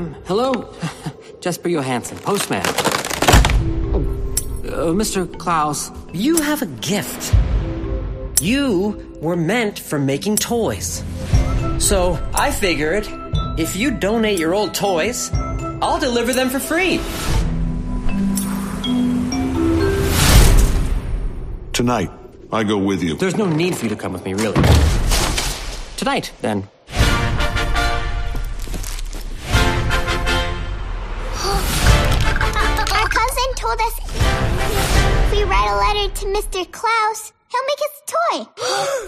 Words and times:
Um, 0.00 0.14
hello? 0.24 0.74
Jesper 1.40 1.68
Johansson, 1.68 2.16
postman. 2.18 2.62
Oh, 3.92 4.00
uh, 4.64 4.94
Mr. 4.94 5.30
Klaus. 5.38 5.90
You 6.14 6.40
have 6.40 6.62
a 6.62 6.66
gift. 6.66 7.34
You 8.40 9.18
were 9.20 9.36
meant 9.36 9.78
for 9.78 9.98
making 9.98 10.36
toys. 10.36 11.04
So 11.78 12.18
I 12.32 12.50
figured 12.50 13.06
if 13.58 13.76
you 13.76 13.90
donate 13.90 14.38
your 14.38 14.54
old 14.54 14.72
toys, 14.72 15.30
I'll 15.82 16.00
deliver 16.00 16.32
them 16.32 16.48
for 16.48 16.60
free. 16.60 16.98
Tonight, 21.74 22.10
I 22.50 22.64
go 22.64 22.78
with 22.78 23.02
you. 23.02 23.16
There's 23.16 23.36
no 23.36 23.46
need 23.46 23.76
for 23.76 23.84
you 23.84 23.90
to 23.90 23.96
come 23.96 24.14
with 24.14 24.24
me, 24.24 24.32
really. 24.32 24.62
Tonight, 25.98 26.32
then. 26.40 26.68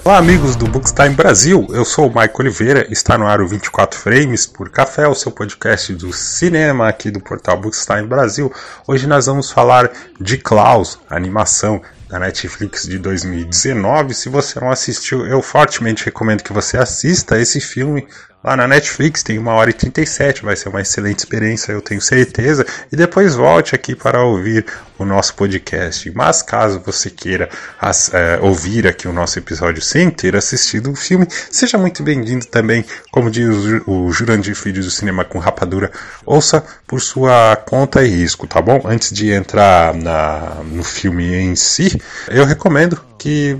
Olá, 0.04 0.18
amigos 0.18 0.56
do 0.56 0.66
Bookstime 0.66 1.14
Brasil. 1.14 1.64
Eu 1.70 1.84
sou 1.84 2.08
o 2.08 2.12
Maico 2.12 2.42
Oliveira. 2.42 2.84
Está 2.90 3.16
no 3.16 3.24
ar 3.24 3.40
o 3.40 3.46
24 3.46 3.96
Frames 3.96 4.44
por 4.44 4.68
Café, 4.68 5.06
o 5.06 5.14
seu 5.14 5.30
podcast 5.30 5.94
do 5.94 6.12
cinema 6.12 6.88
aqui 6.88 7.08
do 7.08 7.20
portal 7.20 7.56
Bookstime 7.60 8.08
Brasil. 8.08 8.52
Hoje 8.84 9.06
nós 9.06 9.26
vamos 9.26 9.52
falar 9.52 9.92
de 10.20 10.38
Klaus, 10.38 10.98
animação 11.08 11.80
da 12.08 12.18
Netflix 12.18 12.82
de 12.82 12.98
2019. 12.98 14.12
Se 14.12 14.28
você 14.28 14.58
não 14.58 14.72
assistiu, 14.72 15.24
eu 15.24 15.40
fortemente 15.40 16.04
recomendo 16.04 16.42
que 16.42 16.52
você 16.52 16.76
assista 16.76 17.38
esse 17.38 17.60
filme 17.60 18.04
lá 18.42 18.56
na 18.56 18.66
Netflix. 18.66 19.22
Tem 19.22 19.38
uma 19.38 19.52
hora 19.52 19.70
e 19.70 19.72
37, 19.72 20.42
vai 20.42 20.56
ser 20.56 20.68
uma 20.68 20.80
excelente 20.80 21.20
experiência, 21.20 21.72
eu 21.72 21.80
tenho 21.80 22.00
certeza. 22.00 22.66
E 22.90 22.96
depois 22.96 23.34
volte 23.34 23.74
aqui 23.74 23.94
para 23.94 24.22
ouvir 24.22 24.66
o 24.98 25.04
nosso 25.04 25.34
podcast. 25.34 26.10
Mas 26.12 26.42
caso 26.42 26.80
você 26.84 27.10
queira 27.10 27.48
as, 27.80 28.12
é, 28.12 28.38
ouvir 28.40 28.86
aqui 28.86 29.06
o 29.06 29.12
nosso 29.12 29.38
episódio 29.38 29.82
sem 29.82 30.10
ter 30.10 30.36
assistido 30.36 30.90
o 30.90 30.96
filme, 30.96 31.26
seja 31.50 31.76
muito 31.78 32.02
bem-vindo 32.02 32.46
também. 32.46 32.84
Como 33.10 33.30
diz 33.30 33.48
o 33.86 34.10
Jurandir 34.10 34.54
Filho 34.54 34.82
do 34.82 34.90
Cinema 34.90 35.24
com 35.24 35.38
Rapadura, 35.38 35.90
ouça 36.24 36.64
por 36.86 37.00
sua 37.00 37.56
conta 37.56 38.04
e 38.04 38.08
risco, 38.08 38.46
tá 38.46 38.60
bom? 38.60 38.82
Antes 38.84 39.12
de 39.12 39.30
entrar 39.30 39.94
na, 39.94 40.62
no 40.64 40.82
filme 40.82 41.34
em 41.34 41.56
si, 41.56 42.00
eu 42.28 42.44
recomendo 42.44 43.00
que 43.22 43.56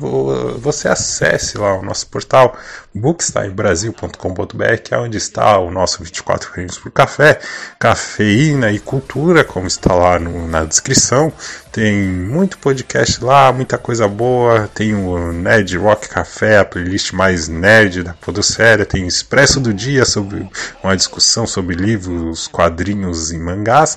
você 0.59 0.89
acesse 0.89 1.57
lá 1.57 1.79
o 1.79 1.85
nosso 1.85 2.09
portal 2.09 2.59
bookstimebrasil.com.br, 2.93 4.77
que 4.83 4.93
é 4.93 4.99
onde 4.99 5.17
está 5.17 5.57
o 5.61 5.71
nosso 5.71 6.03
24 6.03 6.51
frames 6.51 6.77
por 6.77 6.91
café, 6.91 7.39
cafeína 7.79 8.73
e 8.73 8.81
cultura, 8.81 9.45
como 9.45 9.69
está 9.69 9.95
lá 9.95 10.19
no, 10.19 10.49
na 10.49 10.65
descrição. 10.65 11.33
Tem 11.71 11.95
muito 11.95 12.59
podcast 12.59 13.23
lá, 13.25 13.53
muita 13.53 13.79
coisa 13.79 14.09
boa. 14.09 14.69
Tem 14.75 14.95
o 14.95 15.33
Nerd 15.33 15.79
Rock 15.79 16.09
Café, 16.09 16.59
a 16.59 16.65
playlist 16.65 17.13
mais 17.13 17.47
nerd 17.47 18.03
da 18.03 18.15
Podosfera. 18.15 18.85
Tem 18.85 19.07
Expresso 19.07 19.61
do 19.61 19.73
Dia, 19.73 20.05
sobre 20.05 20.47
uma 20.83 20.97
discussão 20.97 21.47
sobre 21.47 21.77
livros, 21.77 22.49
quadrinhos 22.49 23.31
e 23.31 23.39
mangás. 23.39 23.97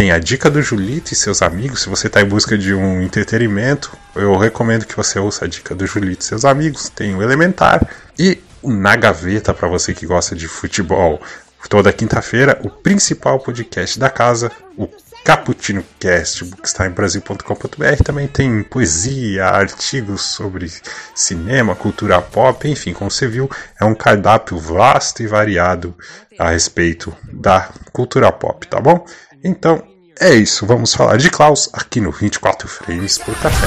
Tem 0.00 0.12
a 0.12 0.18
dica 0.18 0.48
do 0.48 0.62
Julito 0.62 1.12
e 1.12 1.14
seus 1.14 1.42
amigos. 1.42 1.82
Se 1.82 1.90
você 1.90 2.06
está 2.06 2.22
em 2.22 2.24
busca 2.24 2.56
de 2.56 2.72
um 2.72 3.02
entretenimento, 3.02 3.92
eu 4.16 4.34
recomendo 4.34 4.86
que 4.86 4.96
você 4.96 5.18
ouça 5.18 5.44
a 5.44 5.48
dica 5.48 5.74
do 5.74 5.86
Julito 5.86 6.22
e 6.22 6.24
seus 6.24 6.46
amigos. 6.46 6.88
Tem 6.88 7.14
o 7.14 7.22
Elementar 7.22 7.86
e 8.18 8.38
o 8.62 8.72
Na 8.72 8.96
Gaveta 8.96 9.52
para 9.52 9.68
você 9.68 9.92
que 9.92 10.06
gosta 10.06 10.34
de 10.34 10.48
futebol. 10.48 11.20
Toda 11.68 11.92
quinta-feira, 11.92 12.58
o 12.64 12.70
principal 12.70 13.40
podcast 13.40 13.98
da 13.98 14.08
casa, 14.08 14.50
o 14.74 14.88
Caputino 15.22 15.84
Cast, 15.98 16.46
bookstimebrasil.com.br. 16.46 18.02
Também 18.02 18.26
tem 18.26 18.62
poesia, 18.62 19.48
artigos 19.48 20.22
sobre 20.22 20.72
cinema, 21.14 21.76
cultura 21.76 22.22
pop, 22.22 22.66
enfim, 22.66 22.94
como 22.94 23.10
você 23.10 23.28
viu, 23.28 23.50
é 23.78 23.84
um 23.84 23.94
cardápio 23.94 24.56
vasto 24.58 25.22
e 25.22 25.26
variado 25.26 25.94
a 26.38 26.52
respeito 26.52 27.14
da 27.30 27.68
cultura 27.92 28.32
pop, 28.32 28.66
tá 28.66 28.80
bom? 28.80 29.04
Então 29.44 29.89
é 30.20 30.34
isso, 30.34 30.66
vamos 30.66 30.92
falar 30.92 31.16
de 31.16 31.30
Klaus 31.30 31.70
aqui 31.72 31.98
no 31.98 32.12
24 32.12 32.68
Frames 32.68 33.16
por 33.16 33.34
Café. 33.36 33.66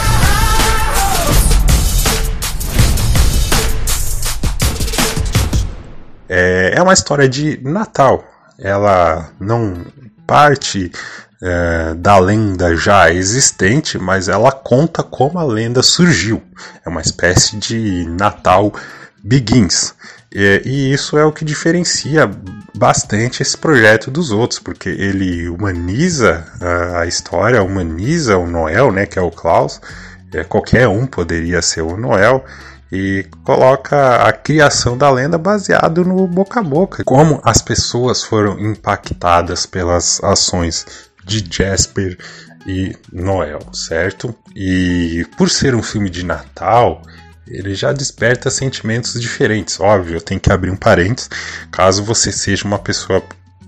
É, 6.29 6.75
é 6.77 6.81
uma 6.81 6.93
história 6.93 7.27
de 7.27 7.59
Natal. 7.63 8.23
Ela 8.59 9.31
não 9.39 9.83
parte 10.27 10.91
é, 11.41 11.95
da 11.95 12.19
lenda 12.19 12.75
já 12.75 13.11
existente, 13.11 13.97
mas 13.97 14.27
ela 14.27 14.51
conta 14.51 15.01
como 15.01 15.39
a 15.39 15.43
lenda 15.43 15.81
surgiu. 15.81 16.39
É 16.85 16.89
uma 16.89 17.01
espécie 17.01 17.57
de 17.57 18.05
Natal 18.05 18.71
Begins. 19.23 19.95
E, 20.33 20.61
e, 20.65 20.93
isso 20.93 21.17
é 21.17 21.23
o 21.23 21.31
que 21.31 21.45
diferencia 21.45 22.29
bastante 22.75 23.43
esse 23.43 23.55
projeto 23.55 24.09
dos 24.09 24.31
outros, 24.31 24.59
porque 24.59 24.89
ele 24.89 25.47
humaniza 25.47 26.45
a, 26.59 27.01
a 27.01 27.05
história, 27.05 27.61
humaniza 27.61 28.37
o 28.37 28.47
Noel, 28.47 28.91
né, 28.91 29.05
que 29.05 29.19
é 29.19 29.21
o 29.21 29.29
Klaus. 29.29 29.79
É, 30.33 30.43
qualquer 30.43 30.87
um 30.87 31.05
poderia 31.05 31.61
ser 31.61 31.81
o 31.81 31.95
Noel 31.95 32.43
e 32.91 33.25
coloca 33.43 34.17
a 34.17 34.31
criação 34.31 34.97
da 34.97 35.09
lenda 35.09 35.37
baseado 35.37 36.03
no 36.03 36.27
boca 36.27 36.59
a 36.59 36.63
boca, 36.63 37.03
como 37.03 37.39
as 37.43 37.61
pessoas 37.61 38.23
foram 38.23 38.59
impactadas 38.59 39.65
pelas 39.65 40.23
ações 40.23 40.85
de 41.25 41.43
Jasper 41.49 42.17
e 42.67 42.95
Noel, 43.11 43.59
certo? 43.73 44.35
E 44.55 45.25
por 45.37 45.49
ser 45.49 45.75
um 45.75 45.83
filme 45.83 46.09
de 46.09 46.23
Natal, 46.23 47.01
ele 47.47 47.75
já 47.75 47.91
desperta 47.91 48.49
sentimentos 48.49 49.19
diferentes. 49.19 49.79
Óbvio, 49.79 50.17
eu 50.17 50.21
tenho 50.21 50.39
que 50.39 50.51
abrir 50.51 50.69
um 50.69 50.75
parênteses, 50.75 51.29
caso 51.71 52.03
você 52.03 52.31
seja 52.31 52.65
uma 52.65 52.79
pessoa 52.79 53.23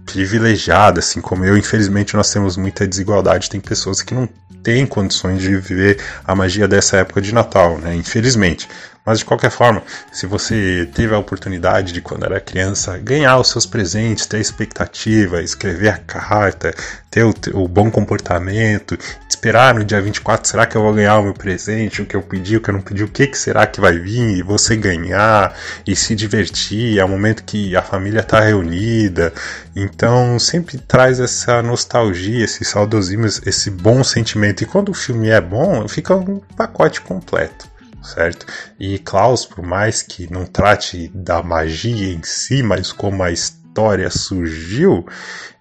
privilegiada, 0.06 1.00
assim 1.00 1.20
como 1.20 1.44
eu, 1.44 1.58
infelizmente 1.58 2.16
nós 2.16 2.32
temos 2.32 2.56
muita 2.56 2.88
desigualdade, 2.88 3.50
tem 3.50 3.60
pessoas 3.60 4.02
que 4.02 4.14
não 4.14 4.30
têm 4.62 4.86
condições 4.86 5.42
de 5.42 5.56
viver 5.56 6.00
a 6.24 6.36
magia 6.36 6.68
dessa 6.68 6.98
época 6.98 7.22
de 7.22 7.34
Natal, 7.34 7.78
né? 7.78 7.96
Infelizmente. 7.96 8.68
Mas 9.06 9.20
de 9.20 9.26
qualquer 9.26 9.52
forma, 9.52 9.84
se 10.12 10.26
você 10.26 10.90
teve 10.92 11.14
a 11.14 11.20
oportunidade 11.20 11.94
de, 11.94 12.02
quando 12.02 12.26
era 12.26 12.40
criança, 12.40 12.98
ganhar 12.98 13.38
os 13.38 13.50
seus 13.50 13.64
presentes, 13.64 14.26
ter 14.26 14.38
a 14.38 14.42
expectativa, 14.42 15.44
escrever 15.44 15.90
a 15.90 15.98
carta, 16.00 16.74
ter 17.12 17.24
o, 17.24 17.32
o, 17.54 17.68
bom 17.68 17.92
comportamento, 17.92 18.98
esperar 19.30 19.76
no 19.76 19.86
dia 19.86 20.02
24, 20.02 20.50
será 20.50 20.66
que 20.66 20.76
eu 20.76 20.82
vou 20.82 20.92
ganhar 20.92 21.20
o 21.20 21.24
meu 21.24 21.36
presente, 21.36 22.02
o 22.02 22.06
que 22.08 22.16
eu 22.16 22.22
pedi, 22.24 22.58
o 22.58 22.62
que 22.62 22.72
eu 22.72 22.74
não 22.74 22.82
pedi, 22.82 23.04
o 23.04 23.08
que, 23.08 23.28
que 23.28 23.38
será 23.38 23.68
que 23.68 23.80
vai 23.80 24.00
vir, 24.00 24.38
e 24.38 24.42
você 24.42 24.76
ganhar 24.76 25.56
e 25.86 25.96
se 25.96 26.16
divertir, 26.16 26.98
é 26.98 27.06
o 27.06 27.10
momento 27.10 27.44
que 27.44 27.76
a 27.76 27.84
família 27.84 28.22
está 28.22 28.40
reunida. 28.40 29.32
Então 29.76 30.40
sempre 30.40 30.80
traz 30.80 31.20
essa 31.20 31.62
nostalgia, 31.62 32.44
esse 32.44 32.66
saudosismo, 32.66 33.28
esse 33.28 33.70
bom 33.70 34.04
sentimento. 34.04 34.64
E 34.64 34.66
quando 34.66 34.90
o 34.90 34.96
filme 34.96 35.30
é 35.30 35.40
bom, 35.40 35.88
fica 35.88 36.16
um 36.16 36.40
pacote 36.58 37.02
completo 37.02 37.75
certo? 38.06 38.46
E 38.80 39.00
Klaus, 39.00 39.46
por 39.46 39.64
mais 39.64 40.02
que 40.02 40.32
não 40.32 40.46
trate 40.46 41.10
da 41.14 41.42
magia 41.44 42.14
em 42.14 42.22
si, 42.24 42.64
mas 42.64 42.92
como 42.92 43.24
a 43.24 43.32
história 43.32 44.10
surgiu, 44.10 45.06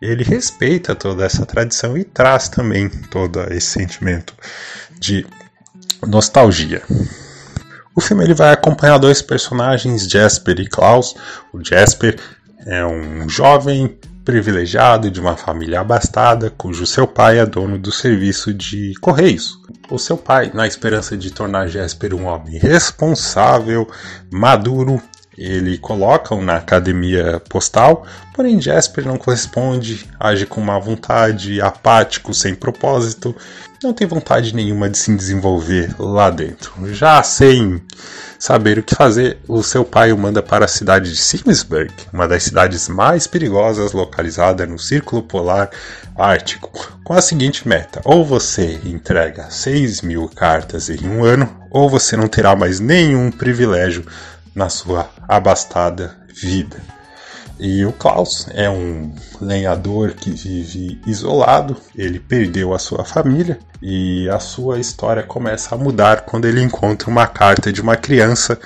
ele 0.00 0.22
respeita 0.22 0.94
toda 0.94 1.24
essa 1.24 1.44
tradição 1.44 1.96
e 1.96 2.04
traz 2.04 2.48
também 2.48 2.88
todo 2.88 3.40
esse 3.52 3.66
sentimento 3.66 4.34
de 4.98 5.26
nostalgia. 6.06 6.82
O 7.96 8.00
filme 8.00 8.24
ele 8.24 8.34
vai 8.34 8.52
acompanhar 8.52 8.98
dois 8.98 9.22
personagens, 9.22 10.08
Jasper 10.08 10.60
e 10.60 10.68
Klaus. 10.68 11.14
O 11.52 11.64
Jasper 11.64 12.18
é 12.66 12.84
um 12.84 13.28
jovem 13.28 13.98
privilegiado 14.24 15.10
de 15.10 15.20
uma 15.20 15.36
família 15.36 15.80
abastada, 15.80 16.50
cujo 16.50 16.86
seu 16.86 17.06
pai 17.06 17.38
é 17.38 17.46
dono 17.46 17.78
do 17.78 17.92
serviço 17.92 18.54
de 18.54 18.94
correios. 19.00 19.60
O 19.90 19.98
seu 19.98 20.16
pai, 20.16 20.50
na 20.54 20.66
esperança 20.66 21.16
de 21.16 21.30
tornar 21.30 21.68
Jesper 21.68 22.14
um 22.14 22.24
homem 22.24 22.58
responsável, 22.58 23.88
maduro, 24.32 25.00
ele 25.36 25.76
coloca-o 25.78 26.40
na 26.40 26.56
academia 26.56 27.42
postal, 27.48 28.06
porém 28.32 28.60
Jesper 28.60 29.04
não 29.04 29.18
corresponde, 29.18 30.08
age 30.18 30.46
com 30.46 30.60
má 30.60 30.78
vontade, 30.78 31.60
apático, 31.60 32.32
sem 32.32 32.54
propósito, 32.54 33.34
não 33.84 33.92
tem 33.92 34.06
vontade 34.06 34.54
nenhuma 34.54 34.88
de 34.88 34.98
se 34.98 35.14
desenvolver 35.14 35.94
lá 35.98 36.30
dentro. 36.30 36.72
Já 36.94 37.22
sem 37.22 37.82
saber 38.38 38.78
o 38.78 38.82
que 38.82 38.94
fazer, 38.94 39.38
o 39.46 39.62
seu 39.62 39.84
pai 39.84 40.12
o 40.12 40.18
manda 40.18 40.42
para 40.42 40.64
a 40.64 40.68
cidade 40.68 41.10
de 41.10 41.16
Simsburg, 41.16 41.92
uma 42.12 42.26
das 42.26 42.42
cidades 42.42 42.88
mais 42.88 43.26
perigosas 43.26 43.92
localizada 43.92 44.66
no 44.66 44.78
Círculo 44.78 45.22
Polar 45.22 45.70
Ártico, 46.16 46.98
com 47.04 47.12
a 47.12 47.22
seguinte 47.22 47.68
meta: 47.68 48.00
ou 48.04 48.24
você 48.24 48.80
entrega 48.84 49.50
6 49.50 50.02
mil 50.02 50.28
cartas 50.28 50.88
em 50.88 51.06
um 51.06 51.24
ano, 51.24 51.48
ou 51.70 51.88
você 51.88 52.16
não 52.16 52.28
terá 52.28 52.56
mais 52.56 52.80
nenhum 52.80 53.30
privilégio 53.30 54.04
na 54.54 54.68
sua 54.68 55.10
abastada 55.28 56.16
vida. 56.34 56.93
E 57.58 57.84
o 57.84 57.92
Klaus 57.92 58.48
é 58.52 58.68
um 58.68 59.12
lenhador 59.40 60.12
que 60.12 60.30
vive 60.30 61.00
isolado, 61.06 61.76
ele 61.96 62.18
perdeu 62.18 62.74
a 62.74 62.78
sua 62.78 63.04
família 63.04 63.58
e 63.80 64.28
a 64.28 64.40
sua 64.40 64.80
história 64.80 65.22
começa 65.22 65.74
a 65.74 65.78
mudar 65.78 66.22
quando 66.22 66.46
ele 66.46 66.60
encontra 66.60 67.08
uma 67.08 67.26
carta 67.26 67.72
de 67.72 67.80
uma 67.80 67.96
criança 67.96 68.58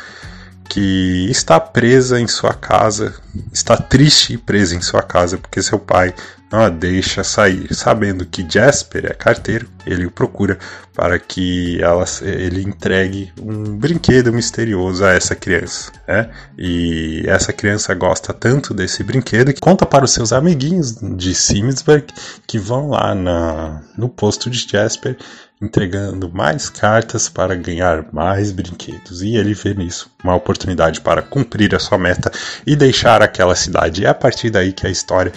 que 0.69 1.31
está 1.31 1.59
presa 1.59 2.21
em 2.21 2.29
sua 2.29 2.53
casa, 2.53 3.15
está 3.53 3.77
triste 3.77 4.35
e 4.35 4.39
presa 4.39 4.77
em 4.77 4.81
sua 4.81 5.03
casa 5.03 5.39
porque 5.39 5.63
seu 5.63 5.79
pai 5.79 6.15
não 6.51 6.61
a 6.61 6.69
deixa 6.69 7.23
sair. 7.23 7.73
Sabendo 7.75 8.25
que 8.27 8.47
Jasper 8.49 9.07
é 9.07 9.15
carteiro, 9.15 9.69
ele 9.87 10.07
o 10.07 10.11
procura 10.11 10.59
para 10.95 11.19
que 11.19 11.81
ela, 11.83 12.05
ele 12.23 12.63
entregue 12.63 13.33
um 13.41 13.77
brinquedo 13.77 14.33
misterioso 14.33 15.05
a 15.05 15.13
essa 15.13 15.35
criança. 15.35 15.93
Né? 16.07 16.31
E 16.57 17.23
essa 17.27 17.53
criança 17.53 17.95
gosta 17.95 18.33
tanto 18.33 18.75
desse 18.75 19.03
brinquedo 19.03 19.53
que 19.53 19.61
conta 19.61 19.87
para 19.87 20.05
os 20.05 20.13
seus 20.13 20.33
amiguinhos 20.33 20.97
de 21.17 21.35
Simsburg 21.35 22.07
que 22.47 22.59
vão 22.59 22.91
lá 22.91 23.15
na, 23.15 23.83
no 23.97 24.09
posto 24.09 24.51
de 24.51 24.67
Jasper 24.69 25.17
entregando 25.61 26.31
mais 26.33 26.71
cartas 26.71 27.29
para 27.29 27.55
ganhar 27.55 28.07
mais 28.13 28.53
brinquedos. 28.53 29.23
E 29.23 29.37
ele 29.37 29.55
vê 29.55 29.75
nisso 29.75 30.11
uma 30.23 30.35
oportunidade 30.35 31.01
para 31.01 31.23
cumprir 31.23 31.75
a 31.75 31.79
sua 31.79 31.99
meta 31.99 32.31
e 32.67 32.77
deixar 32.77 33.23
aquela 33.23 33.57
cidade. 33.57 34.05
É 34.05 34.09
a 34.09 34.15
partir 34.15 34.51
daí 34.51 34.73
que 34.73 34.87
a 34.87 34.91
história 34.91 35.33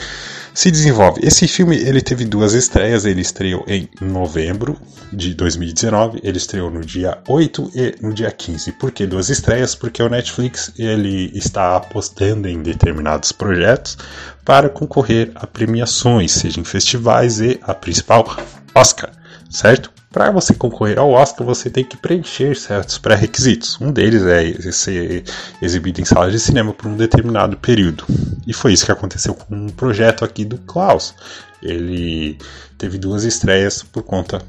se 0.53 0.69
desenvolve. 0.69 1.21
Esse 1.23 1.47
filme 1.47 1.77
ele 1.77 2.01
teve 2.01 2.25
duas 2.25 2.53
estreias, 2.53 3.05
ele 3.05 3.21
estreou 3.21 3.63
em 3.67 3.89
novembro 4.01 4.77
de 5.11 5.33
2019, 5.33 6.19
ele 6.23 6.37
estreou 6.37 6.69
no 6.69 6.81
dia 6.81 7.17
8 7.27 7.71
e 7.73 7.95
no 8.01 8.13
dia 8.13 8.31
15. 8.31 8.73
Por 8.73 8.91
que 8.91 9.05
duas 9.05 9.29
estreias? 9.29 9.75
Porque 9.75 10.03
o 10.03 10.09
Netflix 10.09 10.71
ele 10.77 11.31
está 11.33 11.77
apostando 11.77 12.47
em 12.47 12.61
determinados 12.61 13.31
projetos 13.31 13.97
para 14.43 14.69
concorrer 14.69 15.31
a 15.35 15.47
premiações, 15.47 16.31
seja 16.31 16.59
em 16.59 16.63
festivais 16.63 17.39
e 17.39 17.59
a 17.63 17.73
principal 17.73 18.37
Oscar, 18.75 19.11
certo? 19.49 20.00
Para 20.11 20.29
você 20.29 20.53
concorrer 20.53 20.99
ao 20.99 21.11
Oscar, 21.11 21.47
você 21.47 21.69
tem 21.69 21.85
que 21.85 21.95
preencher 21.95 22.53
certos 22.55 22.97
pré-requisitos. 22.97 23.79
Um 23.79 23.93
deles 23.93 24.23
é 24.23 24.71
ser 24.71 25.23
exibido 25.61 26.01
em 26.01 26.05
salas 26.05 26.33
de 26.33 26.39
cinema 26.39 26.73
por 26.73 26.87
um 26.87 26.97
determinado 26.97 27.55
período. 27.55 28.03
E 28.45 28.53
foi 28.53 28.73
isso 28.73 28.85
que 28.85 28.91
aconteceu 28.91 29.33
com 29.33 29.55
um 29.55 29.69
projeto 29.69 30.25
aqui 30.25 30.43
do 30.43 30.57
Klaus. 30.57 31.15
Ele 31.63 32.37
teve 32.77 32.97
duas 32.97 33.23
estreias 33.23 33.83
por 33.83 34.03
conta 34.03 34.41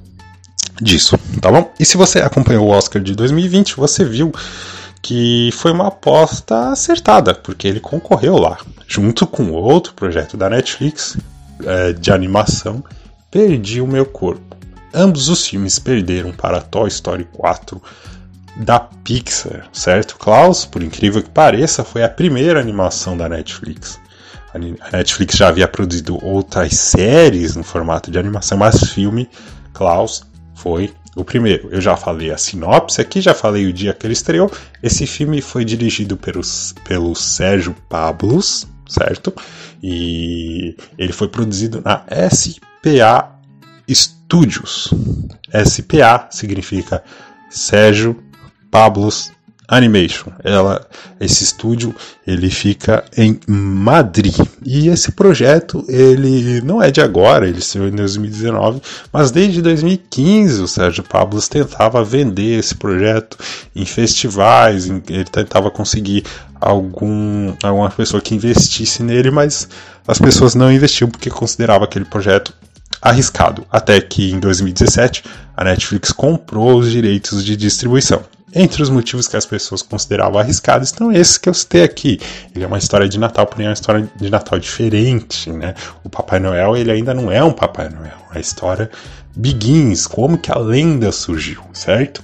disso, 0.81 1.17
tá 1.41 1.50
bom? 1.50 1.73
E 1.79 1.85
se 1.85 1.97
você 1.97 2.19
acompanhou 2.19 2.67
o 2.67 2.70
Oscar 2.70 3.00
de 3.00 3.15
2020, 3.15 3.76
você 3.76 4.05
viu 4.05 4.32
que 5.00 5.50
foi 5.53 5.70
uma 5.70 5.88
aposta 5.88 6.70
acertada, 6.70 7.35
porque 7.35 7.69
ele 7.69 7.81
concorreu 7.81 8.37
lá, 8.37 8.56
junto 8.88 9.26
com 9.26 9.53
outro 9.53 9.94
projeto 9.94 10.37
da 10.37 10.49
Netflix 10.50 11.17
é, 11.65 11.93
de 11.93 12.11
animação, 12.11 12.82
Perdi 13.31 13.81
o 13.81 13.87
Meu 13.87 14.05
Corpo. 14.05 14.51
Ambos 14.94 15.29
os 15.29 15.47
filmes 15.47 15.79
perderam 15.79 16.33
para 16.33 16.61
Toy 16.61 16.89
Story 16.89 17.25
4 17.33 17.81
da 18.56 18.79
Pixar, 18.79 19.69
certo? 19.73 20.17
Klaus, 20.17 20.65
por 20.65 20.83
incrível 20.83 21.23
que 21.23 21.31
pareça, 21.31 21.83
foi 21.83 22.03
a 22.03 22.09
primeira 22.09 22.61
animação 22.61 23.17
da 23.17 23.29
Netflix. 23.29 23.99
A 24.55 24.59
Netflix 24.94 25.37
já 25.37 25.49
havia 25.49 25.67
produzido 25.67 26.23
outras 26.23 26.75
séries 26.75 27.56
no 27.56 27.65
formato 27.65 28.11
de 28.11 28.19
animação, 28.19 28.59
mas 28.59 28.93
filme 28.93 29.29
Klaus 29.73 30.23
foi 30.55 30.93
o 31.17 31.25
primeiro. 31.25 31.69
Eu 31.71 31.81
já 31.81 31.97
falei 31.97 32.31
a 32.31 32.37
sinopse 32.37 33.00
aqui, 33.00 33.23
já 33.23 33.33
falei 33.33 33.67
o 33.67 33.73
dia 33.73 33.94
que 33.94 34.06
ele 34.06 34.12
estreou. 34.12 34.50
Esse 34.83 35.06
filme 35.06 35.41
foi 35.41 35.65
dirigido 35.65 36.19
pelo, 36.19 36.43
pelo 36.85 37.15
Sérgio 37.15 37.75
Pablos, 37.89 38.67
certo? 38.87 39.33
E 39.83 40.77
ele 40.99 41.12
foi 41.12 41.29
produzido 41.29 41.81
na 41.83 42.05
SPA 42.31 43.39
Studios. 43.91 44.21
SPA 45.64 46.29
significa 46.31 47.02
Sérgio 47.50 48.17
Pablos 48.70 49.31
Animation. 49.69 50.32
Ela, 50.44 50.87
esse 51.20 51.44
estúdio 51.44 51.94
ele 52.26 52.50
fica 52.50 53.05
em 53.17 53.38
Madrid 53.46 54.34
e 54.64 54.88
esse 54.88 55.12
projeto 55.12 55.84
ele 55.88 56.61
não 56.61 56.82
é 56.82 56.90
de 56.90 57.00
agora, 57.00 57.49
ele 57.49 57.61
saiu 57.61 57.88
em 57.88 57.93
2019, 57.93 58.82
mas 59.12 59.31
desde 59.31 59.62
2015 59.62 60.62
o 60.62 60.69
Sérgio 60.69 61.02
Pablos 61.05 61.49
tentava 61.49 62.05
vender 62.05 62.58
esse 62.58 62.75
projeto 62.75 63.38
em 63.75 63.84
festivais, 63.84 64.87
ele 64.87 65.25
tentava 65.25 65.70
conseguir 65.70 66.25
algum 66.61 67.55
alguma 67.62 67.90
pessoa 67.90 68.20
que 68.20 68.34
investisse 68.34 69.02
nele, 69.02 69.31
mas 69.31 69.69
as 70.06 70.19
pessoas 70.19 70.55
não 70.55 70.70
investiam 70.70 71.08
porque 71.08 71.31
consideravam 71.31 71.84
aquele 71.84 72.05
projeto 72.05 72.52
arriscado, 73.02 73.66
até 73.70 74.00
que 74.00 74.31
em 74.31 74.38
2017 74.38 75.25
a 75.56 75.64
Netflix 75.64 76.12
comprou 76.12 76.78
os 76.78 76.90
direitos 76.90 77.44
de 77.44 77.56
distribuição. 77.56 78.22
Entre 78.54 78.82
os 78.82 78.90
motivos 78.90 79.26
que 79.26 79.37
as 79.37 79.46
pessoas 79.46 79.82
consideravam 79.82 80.38
arriscados 80.38 80.88
estão 80.88 81.10
esses 81.10 81.38
que 81.38 81.49
eu 81.49 81.54
citei 81.54 81.82
aqui. 81.82 82.20
Ele 82.54 82.62
é 82.62 82.66
uma 82.66 82.76
história 82.76 83.08
de 83.08 83.19
Natal, 83.19 83.46
porém 83.46 83.66
é 83.66 83.70
uma 83.70 83.75
história 83.75 84.08
de 84.14 84.31
Natal 84.31 84.58
diferente, 84.58 85.50
né? 85.50 85.75
O 86.04 86.10
Papai 86.10 86.38
Noel, 86.38 86.76
ele 86.76 86.90
ainda 86.90 87.14
não 87.14 87.32
é 87.32 87.43
um 87.43 87.52
Papai 87.52 87.88
Noel. 87.88 88.19
A 88.31 88.38
história 88.38 88.90
begins, 89.34 90.06
como 90.06 90.37
que 90.37 90.52
a 90.52 90.58
lenda 90.58 91.10
surgiu, 91.10 91.62
certo? 91.72 92.22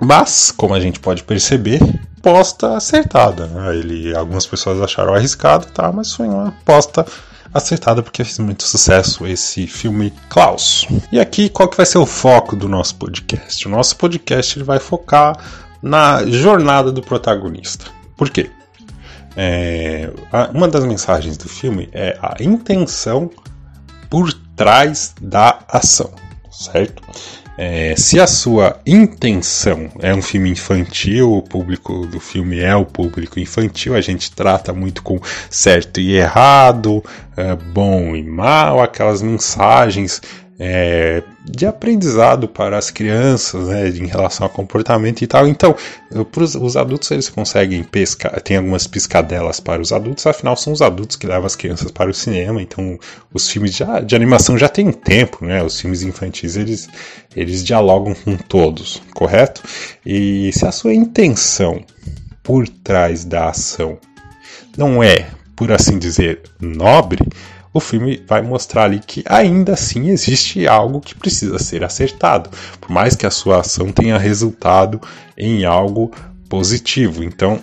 Mas, 0.00 0.52
como 0.56 0.72
a 0.72 0.80
gente 0.80 1.00
pode 1.00 1.24
perceber, 1.24 1.80
aposta 2.18 2.76
acertada. 2.76 3.48
Né? 3.48 3.76
Ele, 3.76 4.14
algumas 4.14 4.46
pessoas 4.46 4.80
acharam 4.80 5.14
arriscado, 5.14 5.66
tá? 5.66 5.90
Mas 5.90 6.14
foi 6.14 6.28
uma 6.28 6.48
aposta 6.48 7.02
acertada 7.02 7.29
porque 8.02 8.22
fez 8.24 8.38
muito 8.38 8.62
sucesso 8.62 9.26
esse 9.26 9.66
filme 9.66 10.12
Klaus. 10.28 10.86
E 11.10 11.18
aqui 11.18 11.48
qual 11.48 11.68
que 11.68 11.76
vai 11.76 11.86
ser 11.86 11.98
o 11.98 12.06
foco 12.06 12.54
do 12.54 12.68
nosso 12.68 12.94
podcast? 12.96 13.66
O 13.66 13.70
nosso 13.70 13.96
podcast 13.96 14.56
ele 14.56 14.64
vai 14.64 14.78
focar 14.78 15.36
na 15.82 16.24
jornada 16.26 16.92
do 16.92 17.02
protagonista. 17.02 17.86
Por 18.16 18.30
quê? 18.30 18.50
É, 19.36 20.10
uma 20.52 20.68
das 20.68 20.84
mensagens 20.84 21.36
do 21.36 21.48
filme 21.48 21.88
é 21.92 22.18
a 22.20 22.36
intenção 22.40 23.30
por 24.08 24.32
trás 24.56 25.14
da 25.20 25.60
ação, 25.68 26.10
certo? 26.50 27.02
É, 27.62 27.94
se 27.94 28.18
a 28.18 28.26
sua 28.26 28.80
intenção 28.86 29.90
é 29.98 30.14
um 30.14 30.22
filme 30.22 30.48
infantil, 30.48 31.30
o 31.30 31.42
público 31.42 32.06
do 32.06 32.18
filme 32.18 32.58
é 32.58 32.74
o 32.74 32.86
público 32.86 33.38
infantil, 33.38 33.94
a 33.94 34.00
gente 34.00 34.32
trata 34.32 34.72
muito 34.72 35.02
com 35.02 35.20
certo 35.50 36.00
e 36.00 36.14
errado, 36.16 37.04
é, 37.36 37.54
bom 37.54 38.16
e 38.16 38.22
mal, 38.22 38.80
aquelas 38.80 39.20
mensagens 39.20 40.22
é, 40.62 41.22
de 41.42 41.64
aprendizado 41.64 42.46
para 42.46 42.76
as 42.76 42.90
crianças, 42.90 43.68
né, 43.68 43.88
em 43.88 44.06
relação 44.06 44.44
ao 44.44 44.52
comportamento 44.52 45.22
e 45.22 45.26
tal. 45.26 45.48
Então, 45.48 45.74
os 46.60 46.76
adultos 46.76 47.10
eles 47.10 47.30
conseguem 47.30 47.82
pescar, 47.82 48.38
tem 48.42 48.58
algumas 48.58 48.86
piscadelas 48.86 49.58
para 49.58 49.80
os 49.80 49.90
adultos, 49.90 50.26
afinal 50.26 50.54
são 50.58 50.70
os 50.70 50.82
adultos 50.82 51.16
que 51.16 51.26
levam 51.26 51.46
as 51.46 51.56
crianças 51.56 51.90
para 51.90 52.10
o 52.10 52.14
cinema. 52.14 52.60
Então, 52.60 52.98
os 53.32 53.48
filmes 53.48 53.74
já, 53.74 54.00
de 54.00 54.14
animação 54.14 54.58
já 54.58 54.68
tem 54.68 54.92
tempo, 54.92 55.46
né? 55.46 55.62
Os 55.64 55.80
filmes 55.80 56.02
infantis 56.02 56.56
eles 56.56 56.90
eles 57.34 57.64
dialogam 57.64 58.12
com 58.14 58.36
todos, 58.36 59.00
correto? 59.14 59.62
E 60.04 60.52
se 60.52 60.66
a 60.66 60.72
sua 60.72 60.92
intenção 60.92 61.82
por 62.42 62.68
trás 62.68 63.24
da 63.24 63.48
ação 63.48 63.98
não 64.76 65.02
é, 65.02 65.26
por 65.56 65.72
assim 65.72 65.98
dizer, 65.98 66.42
nobre, 66.60 67.24
o 67.72 67.80
filme 67.80 68.22
vai 68.26 68.42
mostrar 68.42 68.84
ali 68.84 69.00
que 69.00 69.22
ainda 69.26 69.74
assim 69.74 70.08
existe 70.10 70.66
algo 70.66 71.00
que 71.00 71.14
precisa 71.14 71.58
ser 71.58 71.84
acertado, 71.84 72.50
por 72.80 72.90
mais 72.90 73.14
que 73.14 73.26
a 73.26 73.30
sua 73.30 73.60
ação 73.60 73.92
tenha 73.92 74.18
resultado 74.18 75.00
em 75.36 75.64
algo 75.64 76.10
positivo. 76.48 77.22
Então, 77.22 77.62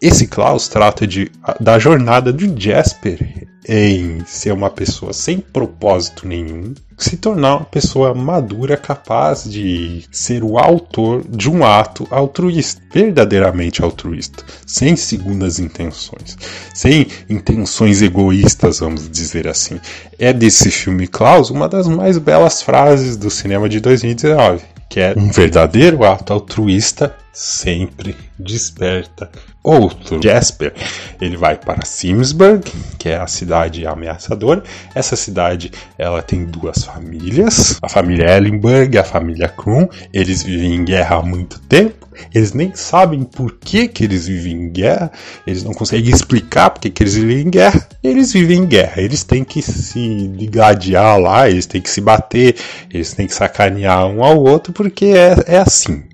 esse 0.00 0.26
Klaus 0.26 0.68
trata 0.68 1.06
de, 1.06 1.30
da 1.60 1.78
jornada 1.78 2.32
de 2.32 2.52
Jasper 2.56 3.48
em 3.66 4.24
ser 4.26 4.52
uma 4.52 4.70
pessoa 4.70 5.12
sem 5.12 5.38
propósito 5.38 6.28
nenhum, 6.28 6.74
se 6.96 7.16
tornar 7.16 7.56
uma 7.56 7.64
pessoa 7.64 8.14
madura 8.14 8.76
capaz 8.76 9.44
de 9.44 10.04
ser 10.12 10.44
o 10.44 10.58
autor 10.58 11.24
de 11.28 11.50
um 11.50 11.64
ato 11.64 12.06
altruísta, 12.10 12.80
verdadeiramente 12.92 13.82
altruísta, 13.82 14.44
sem 14.66 14.94
segundas 14.96 15.58
intenções, 15.58 16.36
sem 16.72 17.06
intenções 17.28 18.02
egoístas, 18.02 18.78
vamos 18.80 19.10
dizer 19.10 19.48
assim. 19.48 19.80
É 20.18 20.32
desse 20.32 20.70
filme 20.70 21.06
Klaus 21.06 21.50
uma 21.50 21.68
das 21.68 21.88
mais 21.88 22.18
belas 22.18 22.62
frases 22.62 23.16
do 23.16 23.30
cinema 23.30 23.68
de 23.68 23.80
2019, 23.80 24.62
que 24.88 25.00
é 25.00 25.14
um 25.16 25.30
verdadeiro 25.30 26.04
ato 26.04 26.32
altruísta 26.32 27.14
sempre 27.34 28.16
desperta 28.38 29.28
outro. 29.62 30.22
Jasper, 30.22 30.72
ele 31.20 31.36
vai 31.36 31.56
para 31.56 31.84
Simsburg, 31.84 32.70
que 32.98 33.08
é 33.08 33.16
a 33.16 33.26
cidade 33.26 33.86
ameaçadora. 33.86 34.62
Essa 34.94 35.16
cidade, 35.16 35.72
ela 35.98 36.22
tem 36.22 36.44
duas 36.44 36.84
famílias, 36.84 37.78
a 37.82 37.88
família 37.88 38.36
Ellenberg 38.36 38.94
e 38.94 38.98
a 38.98 39.04
família 39.04 39.48
Krum. 39.48 39.88
Eles 40.12 40.42
vivem 40.42 40.74
em 40.74 40.84
guerra 40.84 41.16
há 41.16 41.22
muito 41.22 41.58
tempo. 41.60 42.04
Eles 42.32 42.52
nem 42.52 42.72
sabem 42.74 43.24
por 43.24 43.56
que, 43.58 43.88
que 43.88 44.04
eles 44.04 44.28
vivem 44.28 44.52
em 44.52 44.70
guerra. 44.70 45.10
Eles 45.46 45.64
não 45.64 45.72
conseguem 45.72 46.14
explicar 46.14 46.70
por 46.70 46.80
que, 46.80 46.90
que 46.90 47.02
eles 47.02 47.14
vivem 47.14 47.40
em 47.40 47.50
guerra. 47.50 47.88
Eles 48.02 48.32
vivem 48.32 48.58
em 48.58 48.66
guerra. 48.66 49.00
Eles 49.00 49.24
têm 49.24 49.42
que 49.42 49.60
se 49.60 50.30
gladiar 50.52 51.18
lá, 51.18 51.50
eles 51.50 51.66
têm 51.66 51.80
que 51.80 51.90
se 51.90 52.00
bater, 52.00 52.54
eles 52.92 53.12
têm 53.12 53.26
que 53.26 53.34
sacanear 53.34 54.06
um 54.06 54.22
ao 54.22 54.38
outro, 54.38 54.72
porque 54.72 55.06
é, 55.06 55.34
é 55.46 55.58
assim. 55.58 56.04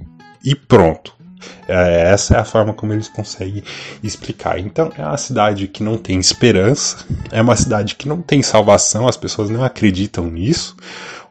E 0.45 0.55
pronto. 0.55 1.21
É, 1.67 2.11
essa 2.11 2.35
é 2.35 2.39
a 2.39 2.45
forma 2.45 2.73
como 2.73 2.93
eles 2.93 3.09
conseguem 3.09 3.63
explicar. 4.03 4.59
Então, 4.59 4.93
é 4.97 5.03
uma 5.03 5.17
cidade 5.17 5.69
que 5.69 5.83
não 5.83 5.97
tem 5.97 6.19
esperança, 6.19 6.99
é 7.31 7.41
uma 7.41 7.57
cidade 7.57 7.95
que 7.95 8.09
não 8.09 8.21
tem 8.21 8.43
salvação, 8.43 9.09
as 9.09 9.17
pessoas 9.17 9.49
não 9.49 9.65
acreditam 9.65 10.27
nisso. 10.27 10.77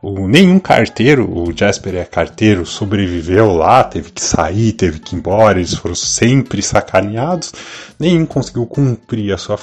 O, 0.02 0.30
nenhum 0.30 0.60
carteiro, 0.60 1.30
o 1.30 1.52
Jasper 1.54 1.96
é 1.96 2.06
carteiro, 2.06 2.66
sobreviveu 2.66 3.54
lá, 3.54 3.84
teve 3.84 4.12
que 4.12 4.22
sair, 4.22 4.72
teve 4.72 4.98
que 4.98 5.14
ir 5.14 5.20
embora, 5.20 5.60
eles 5.60 5.74
foram 5.74 5.94
sempre 5.94 6.62
sacaneados. 6.62 7.52
Nenhum 8.00 8.26
conseguiu 8.26 8.66
cumprir 8.66 9.34
a 9.34 9.38
sua 9.38 9.60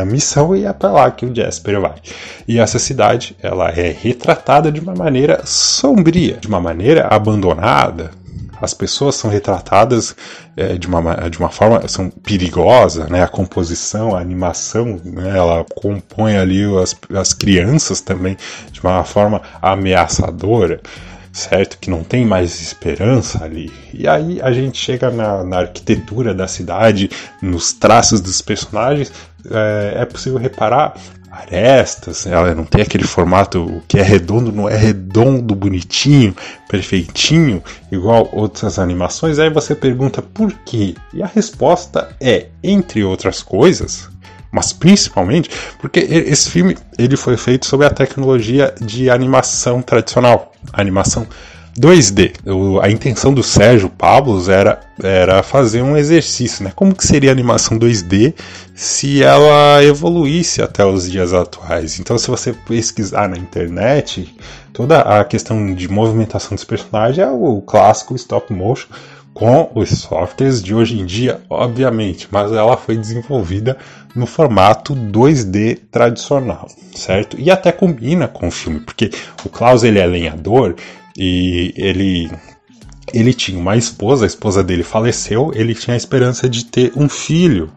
a 0.00 0.04
missão 0.04 0.56
e 0.56 0.64
é 0.64 0.72
para 0.72 0.90
lá 0.90 1.10
que 1.12 1.24
o 1.24 1.32
Jasper 1.32 1.80
vai. 1.80 1.94
E 2.48 2.58
essa 2.58 2.80
cidade, 2.80 3.36
ela 3.40 3.70
é 3.70 3.92
retratada 3.92 4.72
de 4.72 4.80
uma 4.80 4.96
maneira 4.96 5.42
sombria, 5.44 6.38
de 6.40 6.48
uma 6.48 6.60
maneira 6.60 7.06
abandonada, 7.06 8.10
as 8.60 8.74
pessoas 8.74 9.14
são 9.14 9.30
retratadas 9.30 10.14
é, 10.56 10.76
de, 10.76 10.86
uma, 10.86 11.28
de 11.28 11.38
uma 11.38 11.50
forma 11.50 11.86
são 11.88 12.10
perigosa, 12.10 13.06
né? 13.08 13.22
A 13.22 13.28
composição, 13.28 14.14
a 14.14 14.20
animação, 14.20 15.00
né? 15.04 15.36
ela 15.36 15.64
compõe 15.76 16.36
ali 16.36 16.64
as, 16.76 16.96
as 17.14 17.32
crianças 17.32 18.00
também 18.00 18.36
de 18.70 18.80
uma 18.80 19.04
forma 19.04 19.40
ameaçadora 19.62 20.80
certo? 21.32 21.78
Que 21.78 21.90
não 21.90 22.02
tem 22.02 22.24
mais 22.24 22.60
esperança 22.60 23.44
ali. 23.44 23.72
E 23.94 24.08
aí 24.08 24.40
a 24.42 24.52
gente 24.52 24.78
chega 24.78 25.10
na, 25.10 25.44
na 25.44 25.58
arquitetura 25.58 26.34
da 26.34 26.48
cidade, 26.48 27.10
nos 27.40 27.72
traços 27.72 28.20
dos 28.20 28.42
personagens, 28.42 29.12
é, 29.50 30.02
é, 30.02 30.04
possível 30.04 30.38
reparar 30.38 30.94
arestas, 31.38 32.26
ela 32.26 32.54
não 32.54 32.64
tem 32.64 32.82
aquele 32.82 33.04
formato 33.04 33.82
que 33.86 33.98
é 33.98 34.02
redondo, 34.02 34.52
não 34.52 34.68
é 34.68 34.76
redondo, 34.76 35.54
bonitinho, 35.54 36.34
perfeitinho, 36.68 37.62
igual 37.90 38.28
outras 38.32 38.78
animações. 38.78 39.38
Aí 39.38 39.50
você 39.50 39.74
pergunta 39.74 40.20
por 40.20 40.52
quê? 40.64 40.94
E 41.12 41.22
a 41.22 41.26
resposta 41.26 42.08
é, 42.20 42.46
entre 42.62 43.04
outras 43.04 43.42
coisas, 43.42 44.08
mas 44.50 44.72
principalmente 44.72 45.50
porque 45.78 46.00
esse 46.00 46.50
filme 46.50 46.76
ele 46.98 47.16
foi 47.16 47.36
feito 47.36 47.66
sob 47.66 47.84
a 47.84 47.90
tecnologia 47.90 48.74
de 48.80 49.10
animação 49.10 49.82
tradicional, 49.82 50.52
animação 50.72 51.26
2D. 51.78 52.32
O, 52.44 52.80
a 52.80 52.90
intenção 52.90 53.32
do 53.32 53.42
Sérgio 53.42 53.88
Pablos 53.88 54.48
era, 54.48 54.80
era 55.02 55.42
fazer 55.42 55.82
um 55.82 55.96
exercício, 55.96 56.64
né? 56.64 56.72
Como 56.74 56.94
que 56.94 57.06
seria 57.06 57.30
a 57.30 57.32
animação 57.32 57.78
2D 57.78 58.34
se 58.74 59.22
ela 59.22 59.82
evoluísse 59.84 60.60
até 60.60 60.84
os 60.84 61.10
dias 61.10 61.32
atuais? 61.32 62.00
Então, 62.00 62.18
se 62.18 62.28
você 62.28 62.52
pesquisar 62.52 63.28
na 63.28 63.36
internet, 63.36 64.34
toda 64.72 65.00
a 65.00 65.24
questão 65.24 65.74
de 65.74 65.88
movimentação 65.88 66.54
dos 66.54 66.64
personagens 66.64 67.18
é 67.18 67.30
o 67.30 67.60
clássico 67.62 68.14
stop 68.16 68.52
motion 68.52 68.88
com 69.38 69.70
os 69.72 69.90
softwares 69.90 70.60
de 70.60 70.74
hoje 70.74 70.98
em 70.98 71.06
dia, 71.06 71.40
obviamente, 71.48 72.26
mas 72.28 72.50
ela 72.50 72.76
foi 72.76 72.96
desenvolvida 72.96 73.76
no 74.12 74.26
formato 74.26 74.96
2D 74.96 75.78
tradicional, 75.92 76.66
certo? 76.92 77.38
E 77.38 77.48
até 77.48 77.70
combina 77.70 78.26
com 78.26 78.48
o 78.48 78.50
filme, 78.50 78.80
porque 78.80 79.12
o 79.44 79.48
Klaus 79.48 79.84
ele 79.84 80.00
é 80.00 80.06
lenhador 80.06 80.74
e 81.18 81.74
ele 81.76 82.30
ele 83.12 83.32
tinha 83.32 83.58
uma 83.58 83.76
esposa, 83.76 84.24
a 84.24 84.26
esposa 84.26 84.62
dele 84.62 84.82
faleceu, 84.82 85.50
ele 85.54 85.74
tinha 85.74 85.94
a 85.94 85.96
esperança 85.96 86.48
de 86.48 86.64
ter 86.64 86.92
um 86.94 87.08
filho. 87.08 87.72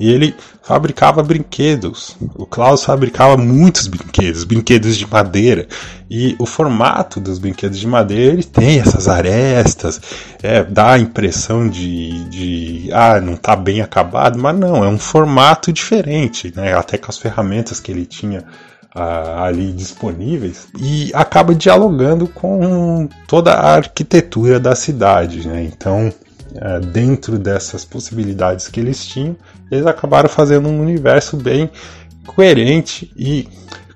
E 0.00 0.10
ele 0.10 0.34
fabricava 0.62 1.22
brinquedos. 1.22 2.16
O 2.34 2.46
Klaus 2.46 2.82
fabricava 2.82 3.36
muitos 3.36 3.86
brinquedos, 3.86 4.42
brinquedos 4.42 4.96
de 4.96 5.06
madeira. 5.06 5.68
E 6.10 6.34
o 6.38 6.46
formato 6.46 7.20
dos 7.20 7.38
brinquedos 7.38 7.78
de 7.78 7.86
madeira 7.86 8.32
ele 8.32 8.42
tem 8.42 8.80
essas 8.80 9.06
arestas, 9.06 10.00
é, 10.42 10.64
dá 10.64 10.92
a 10.92 10.98
impressão 10.98 11.68
de, 11.68 12.24
de 12.28 12.88
ah, 12.92 13.20
não 13.20 13.34
está 13.34 13.54
bem 13.54 13.80
acabado, 13.80 14.38
mas 14.38 14.58
não, 14.58 14.84
é 14.84 14.88
um 14.88 14.98
formato 14.98 15.72
diferente, 15.72 16.52
né? 16.56 16.74
Até 16.74 16.96
com 16.96 17.10
as 17.10 17.18
ferramentas 17.18 17.80
que 17.80 17.92
ele 17.92 18.06
tinha 18.06 18.44
ali 18.96 19.72
disponíveis 19.72 20.68
e 20.78 21.10
acaba 21.14 21.54
dialogando 21.54 22.26
com 22.26 23.08
toda 23.26 23.52
a 23.52 23.74
arquitetura 23.74 24.58
da 24.58 24.74
cidade. 24.74 25.46
Né? 25.46 25.64
Então, 25.64 26.12
é, 26.54 26.80
dentro 26.80 27.38
dessas 27.38 27.84
possibilidades 27.84 28.68
que 28.68 28.80
eles 28.80 29.04
tinham, 29.04 29.36
eles 29.70 29.86
acabaram 29.86 30.28
fazendo 30.28 30.68
um 30.68 30.80
universo 30.80 31.36
bem 31.36 31.70
coerente 32.26 33.12
e 33.16 33.48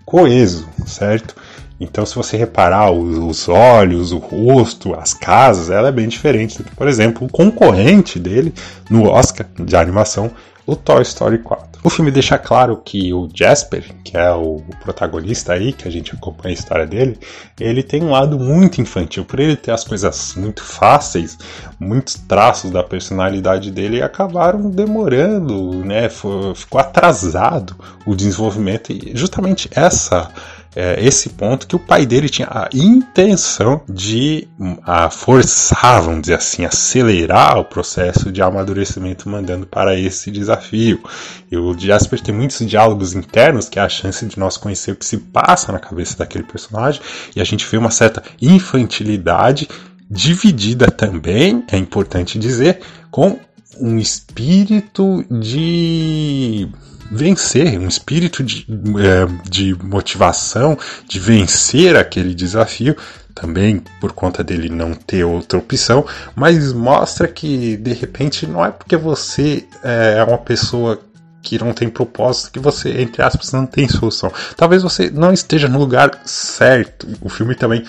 coeso, 0.05 0.69
certo? 0.87 1.35
Então, 1.81 2.05
se 2.05 2.15
você 2.15 2.37
reparar 2.37 2.91
os, 2.91 3.49
olhos, 3.49 4.13
o 4.13 4.19
rosto, 4.19 4.95
as 4.95 5.15
casas, 5.15 5.71
ela 5.71 5.89
é 5.89 5.93
bem 5.93 6.09
diferente 6.09 6.59
do 6.59 6.65
que, 6.65 6.77
por 6.77 6.87
exemplo, 6.87 7.27
o 7.27 7.31
concorrente 7.31 8.19
dele 8.19 8.53
no 8.91 9.09
Oscar 9.09 9.47
de 9.59 9.75
animação, 9.75 10.31
o 10.71 10.77
Toy 10.77 11.03
Story 11.03 11.39
4. 11.39 11.81
O 11.83 11.91
filme 11.91 12.13
deixa 12.13 12.39
claro 12.39 12.77
que 12.77 13.13
o 13.13 13.29
Jasper, 13.35 13.83
que 14.05 14.17
é 14.17 14.31
o 14.31 14.63
protagonista 14.85 15.53
aí, 15.53 15.73
que 15.73 15.89
a 15.89 15.91
gente 15.91 16.15
acompanha 16.15 16.55
a 16.55 16.59
história 16.59 16.87
dele, 16.87 17.19
ele 17.59 17.83
tem 17.83 18.05
um 18.05 18.13
lado 18.13 18.39
muito 18.39 18.81
infantil. 18.81 19.25
Por 19.25 19.41
ele 19.41 19.57
ter 19.57 19.73
as 19.73 19.83
coisas 19.83 20.35
muito 20.37 20.63
fáceis, 20.63 21.37
muitos 21.81 22.15
traços 22.15 22.71
da 22.71 22.85
personalidade 22.85 23.73
dele 23.73 24.01
acabaram 24.01 24.71
demorando, 24.71 25.85
né? 25.85 26.09
Ficou 26.55 26.81
atrasado 26.81 27.75
o 28.07 28.15
desenvolvimento. 28.15 28.93
E 28.93 29.11
justamente 29.17 29.69
essa 29.73 30.31
é, 30.75 31.05
esse 31.05 31.31
ponto 31.31 31.67
que 31.67 31.75
o 31.75 31.79
pai 31.79 32.07
dele 32.07 32.29
tinha 32.29 32.49
a 32.49 32.69
intenção 32.73 33.83
de 33.89 34.49
a 34.83 35.11
forçar, 35.11 36.03
vamos 36.03 36.23
dizer 36.23 36.35
assim, 36.35 36.65
acelerar 36.65 37.59
o 37.59 37.65
processo 37.65 38.31
de 38.31 38.41
amadurecimento, 38.41 39.29
mandando 39.29 39.67
para 39.67 39.99
esse 39.99 40.31
desafio. 40.31 41.03
E 41.51 41.57
o 41.57 41.77
Jasper 41.77 42.21
tem 42.21 42.35
muitos 42.35 42.59
diálogos 42.67 43.15
internos, 43.15 43.69
que 43.69 43.79
é 43.79 43.83
a 43.83 43.89
chance 43.89 44.25
de 44.25 44.39
nós 44.39 44.57
conhecer 44.57 44.93
o 44.93 44.97
que 44.97 45.07
se 45.07 45.19
passa 45.19 45.73
na 45.73 45.79
cabeça 45.79 46.17
daquele 46.17 46.45
personagem, 46.45 47.01
e 47.35 47.41
a 47.41 47.45
gente 47.45 47.67
vê 47.67 47.77
uma 47.77 47.91
certa 47.91 48.23
infantilidade 48.41 49.69
dividida 50.11 50.91
também, 50.91 51.65
é 51.71 51.77
importante 51.77 52.39
dizer, 52.39 52.81
com 53.11 53.39
um 53.81 53.99
espírito 53.99 55.25
de 55.31 56.69
vencer, 57.11 57.79
um 57.79 57.89
espírito 57.89 58.43
de, 58.43 58.67
é, 58.69 59.49
de 59.49 59.75
motivação, 59.83 60.79
de 61.09 61.19
vencer 61.19 61.97
aquele 61.97 62.35
desafio, 62.35 62.97
também 63.35 63.83
por 64.01 64.13
conta 64.13 64.45
dele 64.45 64.69
não 64.69 64.95
ter 64.95 65.25
outra 65.25 65.59
opção, 65.59 66.05
mas 66.35 66.73
mostra 66.73 67.27
que 67.27 67.77
de 67.77 67.93
repente 67.93 68.47
não 68.47 68.65
é 68.65 68.71
porque 68.71 68.97
você 68.97 69.65
é, 69.83 70.19
é 70.19 70.25
uma 70.25 70.39
pessoa 70.39 71.01
que 71.43 71.59
não 71.59 71.73
tem 71.73 71.89
propósito, 71.89 72.53
que 72.53 72.59
você, 72.59 73.01
entre 73.01 73.23
aspas, 73.23 73.53
não 73.53 73.65
tem 73.65 73.89
solução. 73.89 74.31
Talvez 74.57 74.83
você 74.83 75.11
não 75.11 75.33
esteja 75.33 75.69
no 75.69 75.79
lugar 75.79 76.21
certo. 76.25 77.09
O 77.21 77.29
filme 77.29 77.55
também 77.55 77.85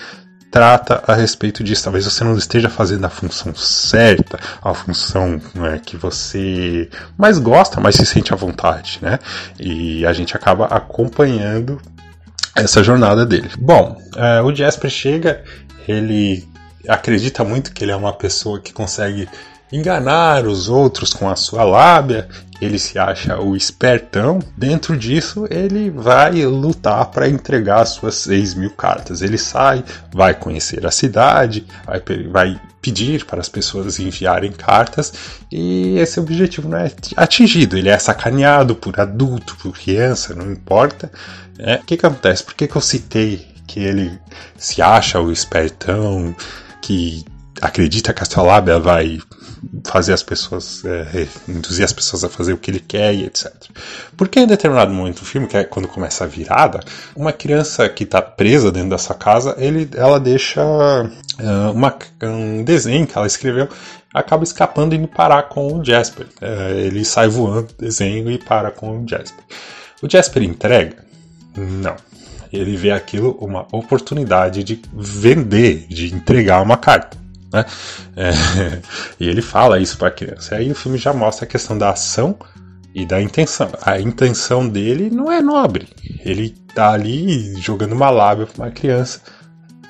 trata 0.52 1.02
a 1.06 1.14
respeito 1.14 1.64
disso. 1.64 1.82
Talvez 1.82 2.04
você 2.04 2.22
não 2.22 2.36
esteja 2.36 2.68
fazendo 2.68 3.06
a 3.06 3.10
função 3.10 3.54
certa, 3.54 4.38
a 4.62 4.74
função 4.74 5.40
né, 5.54 5.80
que 5.84 5.96
você 5.96 6.88
mais 7.16 7.38
gosta, 7.38 7.80
mais 7.80 7.96
se 7.96 8.04
sente 8.04 8.34
à 8.34 8.36
vontade, 8.36 8.98
né? 9.00 9.18
E 9.58 10.04
a 10.04 10.12
gente 10.12 10.36
acaba 10.36 10.66
acompanhando 10.66 11.80
essa 12.54 12.84
jornada 12.84 13.24
dele. 13.24 13.48
Bom, 13.58 13.98
é, 14.14 14.42
o 14.42 14.54
Jasper 14.54 14.90
chega, 14.90 15.42
ele 15.88 16.46
acredita 16.86 17.42
muito 17.42 17.72
que 17.72 17.82
ele 17.82 17.92
é 17.92 17.96
uma 17.96 18.12
pessoa 18.12 18.60
que 18.60 18.74
consegue 18.74 19.26
enganar 19.72 20.46
os 20.46 20.68
outros 20.68 21.14
com 21.14 21.28
a 21.28 21.34
sua 21.34 21.64
lábia, 21.64 22.28
ele 22.60 22.78
se 22.78 22.98
acha 22.98 23.40
o 23.40 23.56
espertão. 23.56 24.38
Dentro 24.56 24.96
disso, 24.96 25.46
ele 25.50 25.90
vai 25.90 26.44
lutar 26.44 27.06
para 27.06 27.28
entregar 27.28 27.80
as 27.80 27.90
suas 27.90 28.16
6 28.16 28.54
mil 28.54 28.70
cartas. 28.70 29.22
Ele 29.22 29.38
sai, 29.38 29.82
vai 30.12 30.34
conhecer 30.34 30.86
a 30.86 30.90
cidade, 30.90 31.66
vai, 31.84 32.00
vai 32.28 32.60
pedir 32.80 33.24
para 33.24 33.40
as 33.40 33.48
pessoas 33.48 33.98
enviarem 33.98 34.52
cartas 34.52 35.12
e 35.50 35.96
esse 35.98 36.18
objetivo 36.20 36.68
não 36.68 36.78
é 36.78 36.90
atingido. 37.16 37.76
Ele 37.76 37.88
é 37.88 37.98
sacaneado 37.98 38.74
por 38.74 39.00
adulto, 39.00 39.56
por 39.56 39.72
criança, 39.72 40.34
não 40.34 40.50
importa. 40.52 41.10
É, 41.58 41.76
o 41.76 41.84
que, 41.84 41.96
que 41.96 42.06
acontece? 42.06 42.44
Por 42.44 42.54
que, 42.54 42.68
que 42.68 42.76
eu 42.76 42.80
citei 42.80 43.46
que 43.66 43.80
ele 43.80 44.18
se 44.56 44.82
acha 44.82 45.20
o 45.20 45.32
espertão, 45.32 46.34
que 46.80 47.24
acredita 47.60 48.12
que 48.12 48.20
a 48.20 48.22
astrolabe 48.24 48.72
vai 48.80 49.20
fazer 49.84 50.12
as 50.12 50.22
pessoas, 50.22 50.84
é, 50.84 51.26
induzir 51.48 51.84
as 51.84 51.92
pessoas 51.92 52.24
a 52.24 52.28
fazer 52.28 52.52
o 52.52 52.58
que 52.58 52.70
ele 52.70 52.80
quer 52.80 53.14
e 53.14 53.24
etc. 53.24 53.52
Porque 54.16 54.40
em 54.40 54.46
determinado 54.46 54.92
momento 54.92 55.20
do 55.20 55.24
filme, 55.24 55.46
que 55.46 55.56
é 55.56 55.64
quando 55.64 55.88
começa 55.88 56.24
a 56.24 56.26
virada, 56.26 56.80
uma 57.14 57.32
criança 57.32 57.88
que 57.88 58.04
está 58.04 58.20
presa 58.20 58.72
dentro 58.72 58.90
dessa 58.90 59.14
casa, 59.14 59.54
ele, 59.58 59.88
ela 59.94 60.18
deixa 60.18 60.62
uh, 60.62 61.72
uma, 61.72 61.96
um 62.22 62.64
desenho 62.64 63.06
que 63.06 63.16
ela 63.16 63.26
escreveu 63.26 63.68
acaba 64.12 64.44
escapando 64.44 64.94
e 64.94 64.98
indo 64.98 65.08
parar 65.08 65.44
com 65.44 65.72
o 65.72 65.84
Jasper. 65.84 66.26
É, 66.40 66.72
ele 66.80 67.04
sai 67.04 67.28
voando, 67.28 67.68
desenho 67.78 68.30
e 68.30 68.38
para 68.38 68.70
com 68.70 69.02
o 69.02 69.08
Jasper. 69.08 69.44
O 70.02 70.10
Jasper 70.10 70.42
entrega? 70.42 71.04
Não. 71.56 71.96
Ele 72.52 72.76
vê 72.76 72.90
aquilo 72.90 73.36
uma 73.40 73.66
oportunidade 73.72 74.62
de 74.62 74.82
vender, 74.92 75.86
de 75.88 76.14
entregar 76.14 76.60
uma 76.60 76.76
carta. 76.76 77.16
Né? 77.52 77.64
É, 78.16 78.30
e 79.20 79.28
ele 79.28 79.42
fala 79.42 79.78
isso 79.78 79.98
para 79.98 80.08
a 80.08 80.12
criança. 80.12 80.56
Aí 80.56 80.70
o 80.70 80.74
filme 80.74 80.98
já 80.98 81.12
mostra 81.12 81.44
a 81.44 81.48
questão 81.48 81.76
da 81.76 81.90
ação 81.90 82.36
e 82.94 83.04
da 83.04 83.20
intenção. 83.20 83.70
A 83.82 84.00
intenção 84.00 84.68
dele 84.68 85.10
não 85.10 85.30
é 85.30 85.40
nobre. 85.40 85.88
Ele 86.24 86.50
tá 86.74 86.92
ali 86.92 87.54
jogando 87.60 87.92
uma 87.92 88.10
lábia 88.10 88.46
para 88.46 88.64
uma 88.64 88.70
criança, 88.70 89.20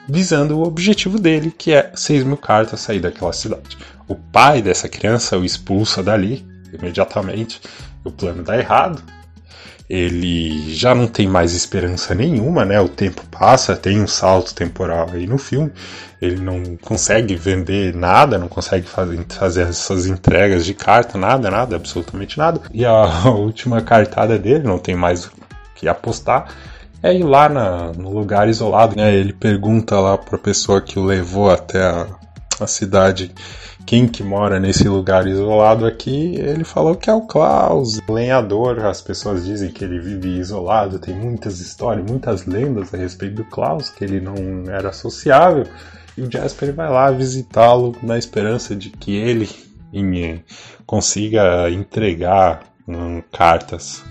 visando 0.09 0.59
o 0.59 0.67
objetivo 0.67 1.19
dele, 1.19 1.55
que 1.57 1.73
é 1.73 1.93
6 1.95 2.25
mil 2.25 2.37
cartas 2.37 2.81
sair 2.81 3.01
daquela 3.01 3.33
cidade. 3.33 3.79
O 4.09 4.15
pai 4.15 4.61
dessa 4.61 4.89
criança 4.89 5.39
o 5.39 5.45
expulsa 5.45 6.03
dali 6.03 6.45
imediatamente. 6.73 7.61
O 8.05 8.11
plano 8.11 8.43
dá 8.43 8.59
errado 8.59 9.03
ele 9.93 10.73
já 10.75 10.95
não 10.95 11.07
tem 11.07 11.29
mais 11.29 11.53
esperança 11.53 12.15
nenhuma, 12.15 12.65
né? 12.65 12.81
O 12.81 12.89
tempo 12.89 13.21
passa, 13.31 13.77
tem 13.77 14.01
um 14.01 14.07
salto 14.07 14.55
temporal 14.55 15.11
aí 15.13 15.27
no 15.27 15.37
filme. 15.37 15.71
Ele 16.19 16.41
não 16.41 16.79
consegue 16.81 17.37
vender 17.37 17.95
nada, 17.95 18.39
não 18.39 18.49
consegue 18.49 18.87
fazer, 18.87 19.69
essas 19.69 20.07
entregas 20.07 20.65
de 20.65 20.73
carta, 20.73 21.19
nada, 21.19 21.51
nada, 21.51 21.77
absolutamente 21.77 22.39
nada. 22.39 22.63
E 22.73 22.87
a 22.87 23.29
última 23.29 23.83
cartada 23.83 24.39
dele, 24.39 24.65
não 24.65 24.79
tem 24.79 24.97
mais 24.97 25.27
o 25.27 25.33
que 25.75 25.87
apostar, 25.87 26.49
é 27.03 27.15
ir 27.15 27.25
lá 27.25 27.51
na, 27.51 27.93
no 27.93 28.15
lugar 28.15 28.49
isolado. 28.49 28.97
Né? 28.97 29.15
Ele 29.15 29.35
pergunta 29.35 30.01
lá 30.01 30.17
para 30.17 30.37
a 30.37 30.43
pessoa 30.43 30.81
que 30.81 30.99
o 30.99 31.05
levou 31.05 31.51
até 31.51 31.83
a, 31.83 32.07
a 32.59 32.67
cidade 32.67 33.31
quem 33.87 34.07
que 34.07 34.23
mora 34.23 34.59
nesse 34.59 34.89
lugar 34.89 35.27
isolado 35.27 35.87
aqui, 35.87 36.37
ele 36.37 36.65
falou 36.65 36.95
que 36.95 37.11
é 37.11 37.15
o 37.15 37.23
Klaus, 37.23 38.01
lenhador. 38.09 38.85
As 38.85 39.03
pessoas 39.03 39.45
dizem 39.45 39.71
que 39.71 39.85
ele 39.85 39.99
vive 39.99 40.39
isolado, 40.39 40.99
tem 40.99 41.15
muitas 41.15 41.61
histórias, 41.61 42.09
muitas 42.09 42.47
lendas 42.47 42.93
a 42.95 42.97
respeito 42.97 43.37
do 43.37 43.45
Klaus, 43.45 43.91
que 43.91 44.05
ele 44.05 44.21
não 44.21 44.35
era 44.71 44.93
sociável. 44.93 45.67
E 46.17 46.23
o 46.23 46.31
Jasper 46.31 46.75
vai 46.75 46.91
lá 46.91 47.11
visitá-lo 47.11 47.97
na 48.03 48.19
esperança 48.19 48.75
de 48.77 48.91
que 48.91 49.17
ele 49.17 49.49
em, 49.93 50.43
consiga 50.87 51.71
entregar 51.71 52.65
um, 52.87 53.21
cartas 53.33 54.03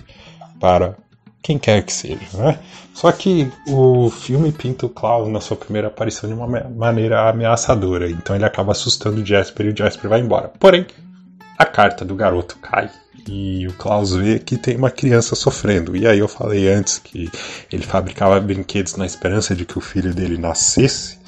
para 0.60 0.96
quem 1.42 1.58
quer 1.58 1.82
que 1.82 1.92
seja, 1.92 2.20
né? 2.34 2.58
Só 2.94 3.10
que 3.10 3.50
o 3.66 4.10
filme 4.10 4.52
pinta 4.52 4.86
o 4.86 4.88
Klaus 4.88 5.28
na 5.28 5.40
sua 5.40 5.56
primeira 5.56 5.88
aparição 5.88 6.28
de 6.28 6.34
uma 6.34 6.46
maneira 6.46 7.28
ameaçadora, 7.28 8.08
então 8.08 8.36
ele 8.36 8.44
acaba 8.44 8.72
assustando 8.72 9.20
o 9.20 9.26
Jasper 9.26 9.66
e 9.66 9.70
o 9.70 9.76
Jasper 9.76 10.08
vai 10.08 10.20
embora. 10.20 10.52
Porém, 10.60 10.86
a 11.58 11.64
carta 11.64 12.04
do 12.04 12.14
garoto 12.14 12.56
cai 12.58 12.90
e 13.28 13.66
o 13.66 13.72
Klaus 13.74 14.14
vê 14.14 14.38
que 14.38 14.56
tem 14.56 14.76
uma 14.76 14.90
criança 14.90 15.34
sofrendo. 15.34 15.96
E 15.96 16.06
aí 16.06 16.18
eu 16.18 16.28
falei 16.28 16.68
antes 16.68 16.98
que 16.98 17.30
ele 17.70 17.82
fabricava 17.82 18.38
brinquedos 18.40 18.96
na 18.96 19.06
esperança 19.06 19.54
de 19.54 19.64
que 19.64 19.78
o 19.78 19.80
filho 19.80 20.14
dele 20.14 20.38
nascesse 20.38 21.18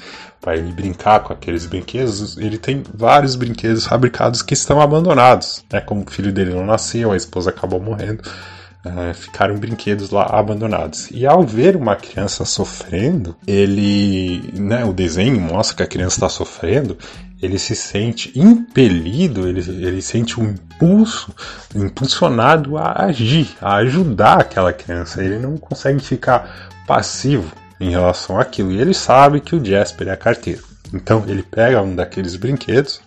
para 0.41 0.55
ele 0.57 0.71
brincar 0.71 1.21
com 1.21 1.33
aqueles 1.33 1.65
brinquedos. 1.65 2.37
Ele 2.37 2.57
tem 2.57 2.83
vários 2.93 3.35
brinquedos 3.35 3.85
fabricados 3.85 4.41
que 4.41 4.53
estão 4.53 4.81
abandonados, 4.81 5.63
né? 5.71 5.81
Como 5.81 6.03
o 6.03 6.11
filho 6.11 6.31
dele 6.31 6.53
não 6.53 6.65
nasceu, 6.65 7.11
a 7.11 7.17
esposa 7.17 7.49
acabou 7.49 7.79
morrendo 7.79 8.21
uh, 8.85 9.13
ficaram 9.13 9.57
brinquedos 9.57 10.11
lá 10.11 10.23
abandonados. 10.23 11.09
E 11.11 11.25
ao 11.25 11.43
ver 11.43 11.75
uma 11.75 11.95
criança 11.95 12.45
sofrendo, 12.45 13.35
ele, 13.45 14.49
né, 14.53 14.85
o 14.85 14.93
desenho 14.93 15.39
mostra 15.39 15.77
que 15.77 15.83
a 15.83 15.87
criança 15.87 16.17
está 16.17 16.29
sofrendo, 16.29 16.97
ele 17.41 17.59
se 17.59 17.75
sente 17.75 18.31
impelido, 18.35 19.47
ele, 19.47 19.59
ele 19.59 20.01
sente 20.01 20.39
um 20.39 20.45
impulso, 20.45 21.33
impulsionado 21.75 22.77
a 22.77 23.05
agir, 23.05 23.49
a 23.61 23.75
ajudar 23.75 24.41
aquela 24.41 24.71
criança. 24.71 25.23
Ele 25.23 25.37
não 25.39 25.57
consegue 25.57 25.99
ficar 25.99 26.69
passivo 26.87 27.51
em 27.79 27.89
relação 27.89 28.39
àquilo. 28.39 28.71
E 28.71 28.79
ele 28.79 28.93
sabe 28.93 29.41
que 29.41 29.55
o 29.55 29.63
Jasper 29.63 30.07
é 30.09 30.15
carteiro. 30.15 30.63
Então 30.93 31.23
ele 31.27 31.43
pega 31.43 31.81
um 31.81 31.95
daqueles 31.95 32.35
brinquedos, 32.35 33.01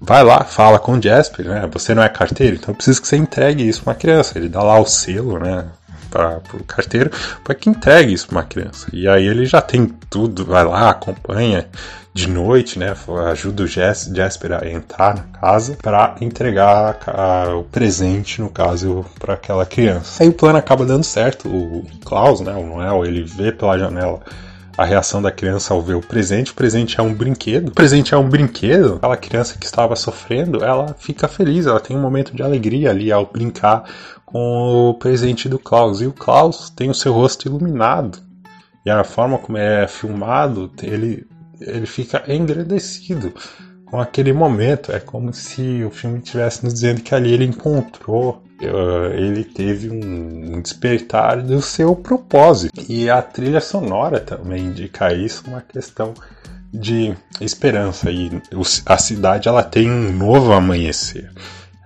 vai 0.00 0.22
lá, 0.22 0.44
fala 0.44 0.78
com 0.78 0.92
o 0.92 1.02
Jasper, 1.02 1.46
né? 1.46 1.68
Você 1.72 1.94
não 1.94 2.02
é 2.02 2.08
carteiro, 2.08 2.56
então 2.56 2.70
eu 2.70 2.76
preciso 2.76 3.00
que 3.00 3.08
você 3.08 3.16
entregue 3.16 3.68
isso 3.68 3.82
para 3.82 3.92
uma 3.92 3.98
criança. 3.98 4.38
Ele 4.38 4.48
dá 4.48 4.62
lá 4.62 4.78
o 4.78 4.86
selo, 4.86 5.38
né? 5.38 5.66
Para 6.10 6.40
o 6.54 6.64
carteiro, 6.64 7.10
para 7.44 7.54
que 7.54 7.68
entregue 7.68 8.14
isso 8.14 8.28
para 8.28 8.38
uma 8.38 8.44
criança. 8.44 8.88
E 8.92 9.06
aí 9.06 9.26
ele 9.26 9.44
já 9.44 9.60
tem 9.60 9.86
tudo, 10.08 10.44
vai 10.44 10.64
lá, 10.64 10.88
acompanha 10.88 11.66
de 12.14 12.28
noite, 12.28 12.78
né? 12.78 12.94
Ajuda 13.30 13.62
o 13.62 13.66
Jasper 13.66 14.52
a 14.52 14.68
entrar 14.68 15.14
na 15.14 15.22
casa 15.38 15.76
para 15.80 16.16
entregar 16.20 16.98
a, 17.06 17.54
o 17.54 17.64
presente, 17.64 18.40
no 18.40 18.48
caso, 18.48 19.04
para 19.20 19.34
aquela 19.34 19.66
criança. 19.66 20.22
Aí 20.22 20.28
o 20.28 20.32
plano 20.32 20.58
acaba 20.58 20.86
dando 20.86 21.04
certo. 21.04 21.48
O 21.48 21.86
Klaus, 22.04 22.40
né? 22.40 22.52
O 22.54 22.66
Noel, 22.66 23.04
ele 23.04 23.22
vê 23.22 23.52
pela 23.52 23.78
janela 23.78 24.20
a 24.78 24.84
reação 24.84 25.20
da 25.20 25.32
criança 25.32 25.74
ao 25.74 25.82
ver 25.82 25.96
o 25.96 26.00
presente. 26.00 26.52
O 26.52 26.54
presente 26.54 27.00
é 27.00 27.02
um 27.02 27.12
brinquedo. 27.12 27.70
O 27.70 27.72
presente 27.72 28.14
é 28.14 28.16
um 28.16 28.28
brinquedo. 28.28 28.94
Aquela 28.94 29.16
criança 29.16 29.58
que 29.58 29.66
estava 29.66 29.96
sofrendo, 29.96 30.64
ela 30.64 30.94
fica 30.96 31.26
feliz, 31.26 31.66
ela 31.66 31.80
tem 31.80 31.96
um 31.96 32.00
momento 32.00 32.32
de 32.32 32.44
alegria 32.44 32.90
ali 32.90 33.10
ao 33.10 33.26
brincar 33.26 33.90
com 34.24 34.90
o 34.90 34.94
presente 34.94 35.48
do 35.48 35.58
Klaus. 35.58 36.00
E 36.00 36.06
o 36.06 36.12
Klaus 36.12 36.70
tem 36.70 36.88
o 36.88 36.94
seu 36.94 37.12
rosto 37.12 37.48
iluminado. 37.48 38.20
E 38.86 38.90
a 38.90 39.02
forma 39.02 39.36
como 39.36 39.58
é 39.58 39.88
filmado, 39.88 40.70
ele, 40.80 41.26
ele 41.60 41.84
fica 41.84 42.22
engrandecido 42.32 43.34
com 43.84 44.00
aquele 44.00 44.32
momento. 44.32 44.92
É 44.92 45.00
como 45.00 45.34
se 45.34 45.82
o 45.82 45.90
filme 45.90 46.18
estivesse 46.18 46.62
nos 46.62 46.74
dizendo 46.74 47.00
que 47.00 47.16
ali 47.16 47.32
ele 47.32 47.46
encontrou 47.46 48.44
uh, 48.62 49.12
ele 49.14 49.44
teve 49.44 49.90
um 49.90 50.60
despertar 50.60 51.42
do 51.42 51.60
seu 51.60 51.94
propósito. 51.94 52.84
E 52.88 53.08
a 53.08 53.22
trilha 53.22 53.60
sonora 53.60 54.20
também 54.20 54.64
indica 54.66 55.12
isso, 55.12 55.44
uma 55.46 55.60
questão 55.60 56.14
de 56.72 57.14
esperança. 57.40 58.10
E 58.10 58.30
a 58.86 58.98
cidade 58.98 59.48
ela 59.48 59.62
tem 59.62 59.90
um 59.90 60.12
novo 60.12 60.52
amanhecer. 60.52 61.30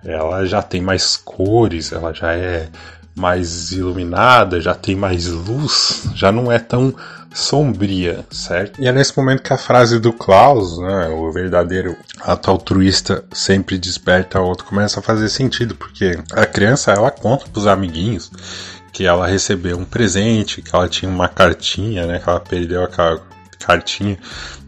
Ela 0.03 0.45
já 0.45 0.61
tem 0.61 0.81
mais 0.81 1.15
cores, 1.15 1.91
ela 1.91 2.13
já 2.13 2.33
é 2.33 2.67
mais 3.15 3.71
iluminada, 3.71 4.59
já 4.59 4.73
tem 4.73 4.95
mais 4.95 5.27
luz, 5.27 6.09
já 6.15 6.31
não 6.31 6.51
é 6.51 6.59
tão 6.59 6.93
sombria, 7.33 8.25
certo? 8.31 8.81
E 8.81 8.87
é 8.87 8.91
nesse 8.91 9.17
momento 9.17 9.41
que 9.41 9.51
a 9.51 9.57
frase 9.57 9.99
do 9.99 10.13
Klaus, 10.13 10.77
né, 10.77 11.07
o 11.09 11.31
verdadeiro 11.31 11.97
ato 12.21 12.51
altruísta 12.51 13.25
sempre 13.33 13.77
desperta 13.77 14.39
outro, 14.39 14.65
começa 14.65 14.99
a 14.99 15.03
fazer 15.03 15.29
sentido, 15.29 15.75
porque 15.75 16.17
a 16.31 16.45
criança 16.45 16.91
ela 16.91 17.09
conta 17.11 17.47
pros 17.49 17.67
amiguinhos 17.67 18.31
que 18.91 19.05
ela 19.05 19.25
recebeu 19.25 19.77
um 19.77 19.85
presente, 19.85 20.61
que 20.61 20.75
ela 20.75 20.87
tinha 20.87 21.09
uma 21.11 21.27
cartinha, 21.27 22.05
né, 22.05 22.19
que 22.19 22.29
ela 22.29 22.39
perdeu 22.39 22.83
aquela 22.83 23.19
cartinha, 23.65 24.17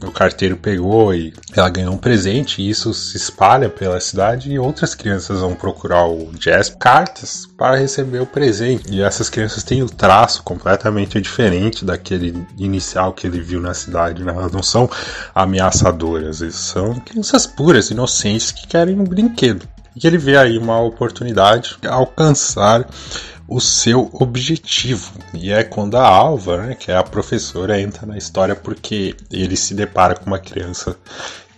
o 0.03 0.11
carteiro 0.11 0.57
pegou 0.57 1.13
e 1.13 1.33
ela 1.55 1.69
ganhou 1.69 1.93
um 1.93 1.97
presente, 1.97 2.61
e 2.61 2.69
isso 2.69 2.93
se 2.93 3.17
espalha 3.17 3.69
pela 3.69 3.99
cidade 3.99 4.51
e 4.51 4.59
outras 4.59 4.93
crianças 4.93 5.39
vão 5.39 5.55
procurar 5.55 6.05
o 6.07 6.31
Jazz 6.33 6.69
cartas 6.69 7.47
para 7.57 7.77
receber 7.77 8.19
o 8.19 8.25
presente. 8.25 8.93
E 8.93 9.01
essas 9.01 9.29
crianças 9.29 9.63
têm 9.63 9.83
o 9.83 9.89
traço 9.89 10.43
completamente 10.43 11.19
diferente 11.19 11.83
daquele 11.85 12.45
inicial 12.57 13.13
que 13.13 13.27
ele 13.27 13.41
viu 13.41 13.61
na 13.61 13.73
cidade, 13.73 14.23
né? 14.23 14.31
elas 14.31 14.51
não 14.51 14.63
são 14.63 14.89
ameaçadoras, 15.33 16.37
são 16.53 16.95
crianças 16.99 17.45
puras, 17.45 17.89
inocentes 17.91 18.51
que 18.51 18.67
querem 18.67 18.99
um 18.99 19.03
brinquedo. 19.03 19.74
E 19.95 20.05
ele 20.05 20.17
vê 20.17 20.37
aí 20.37 20.57
uma 20.57 20.79
oportunidade 20.81 21.77
de 21.81 21.87
alcançar 21.87 22.87
o 23.47 23.61
seu 23.61 24.09
objetivo. 24.13 25.13
E 25.33 25.51
é 25.51 25.63
quando 25.63 25.95
a 25.95 26.07
Alva, 26.07 26.57
né, 26.57 26.75
que 26.75 26.91
é 26.91 26.97
a 26.97 27.03
professora, 27.03 27.79
entra 27.79 28.05
na 28.05 28.17
história 28.17 28.55
porque 28.55 29.15
ele 29.31 29.55
se 29.55 29.73
depara 29.73 30.15
com 30.15 30.25
uma 30.25 30.39
criança 30.39 30.97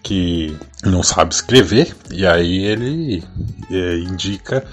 que 0.03 0.57
não 0.83 1.03
sabe 1.03 1.33
escrever 1.33 1.93
e 2.11 2.25
aí 2.25 2.63
ele 2.63 3.23
é, 3.69 3.97
indica 3.97 4.63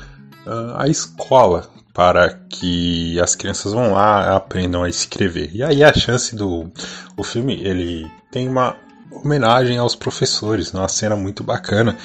uh, 0.47 0.77
a 0.77 0.87
escola 0.87 1.69
para 1.93 2.29
que 2.49 3.19
as 3.21 3.35
crianças 3.35 3.73
vão 3.73 3.93
lá 3.93 4.37
aprendam 4.37 4.83
a 4.83 4.89
escrever. 4.89 5.51
E 5.55 5.63
aí 5.63 5.83
a 5.83 5.93
chance 5.95 6.35
do 6.35 6.71
o 7.17 7.23
filme 7.23 7.61
ele 7.63 8.11
tem 8.31 8.49
uma 8.49 8.77
homenagem 9.23 9.79
aos 9.79 9.95
professores, 9.95 10.73
né? 10.73 10.81
uma 10.81 10.89
cena 10.89 11.17
muito 11.17 11.43
bacana 11.45 11.97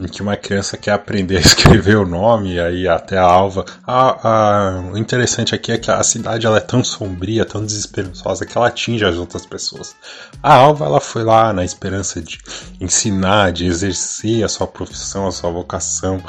em 0.00 0.06
que 0.06 0.22
uma 0.22 0.36
criança 0.36 0.76
quer 0.76 0.92
aprender 0.92 1.38
a 1.38 1.40
escrever 1.42 1.96
o 1.96 2.06
nome, 2.06 2.54
e 2.54 2.60
aí 2.60 2.88
até 2.88 3.18
a 3.18 3.24
alva. 3.24 3.64
A, 3.86 4.28
a, 4.28 4.80
o 4.92 4.98
interessante 4.98 5.54
aqui 5.54 5.72
é 5.72 5.78
que 5.78 5.90
a 5.90 6.02
cidade 6.02 6.46
ela 6.46 6.58
é 6.58 6.60
tão 6.60 6.84
sombria, 6.84 7.44
tão 7.44 7.64
desesperançosa, 7.64 8.46
que 8.46 8.56
ela 8.56 8.68
atinge 8.68 9.04
as 9.04 9.16
outras 9.16 9.44
pessoas. 9.44 9.96
A 10.42 10.54
alva 10.54 10.84
ela 10.84 11.00
foi 11.00 11.24
lá 11.24 11.52
na 11.52 11.64
esperança 11.64 12.20
de 12.20 12.38
ensinar, 12.80 13.52
de 13.52 13.66
exercer 13.66 14.44
a 14.44 14.48
sua 14.48 14.66
profissão, 14.66 15.26
a 15.26 15.32
sua 15.32 15.50
vocação, 15.50 16.22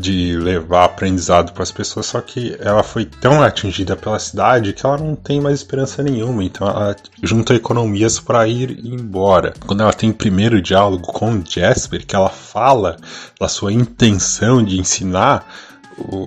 de 0.00 0.36
levar 0.36 0.84
aprendizado 0.84 1.52
para 1.52 1.62
as 1.62 1.70
pessoas, 1.70 2.06
só 2.06 2.20
que 2.20 2.56
ela 2.58 2.82
foi 2.82 3.04
tão 3.04 3.42
atingida 3.42 3.94
pela 3.94 4.18
cidade 4.18 4.72
que 4.72 4.84
ela 4.84 4.98
não 4.98 5.14
tem 5.14 5.40
mais 5.40 5.56
esperança 5.56 6.02
nenhuma, 6.02 6.42
então 6.42 6.66
ela 6.66 6.96
junta 7.22 7.54
economias 7.54 8.18
para 8.18 8.46
ir 8.48 8.80
embora. 8.84 9.52
Quando 9.66 9.82
ela 9.82 9.92
tem 9.92 10.10
o 10.10 10.14
primeiro 10.14 10.60
diálogo 10.60 11.12
com 11.12 11.42
Jasper, 11.44 12.06
que 12.06 12.16
ela 12.16 12.30
fala 12.30 12.96
da 13.38 13.48
sua 13.48 13.72
intenção 13.72 14.62
de 14.64 14.80
ensinar, 14.80 15.46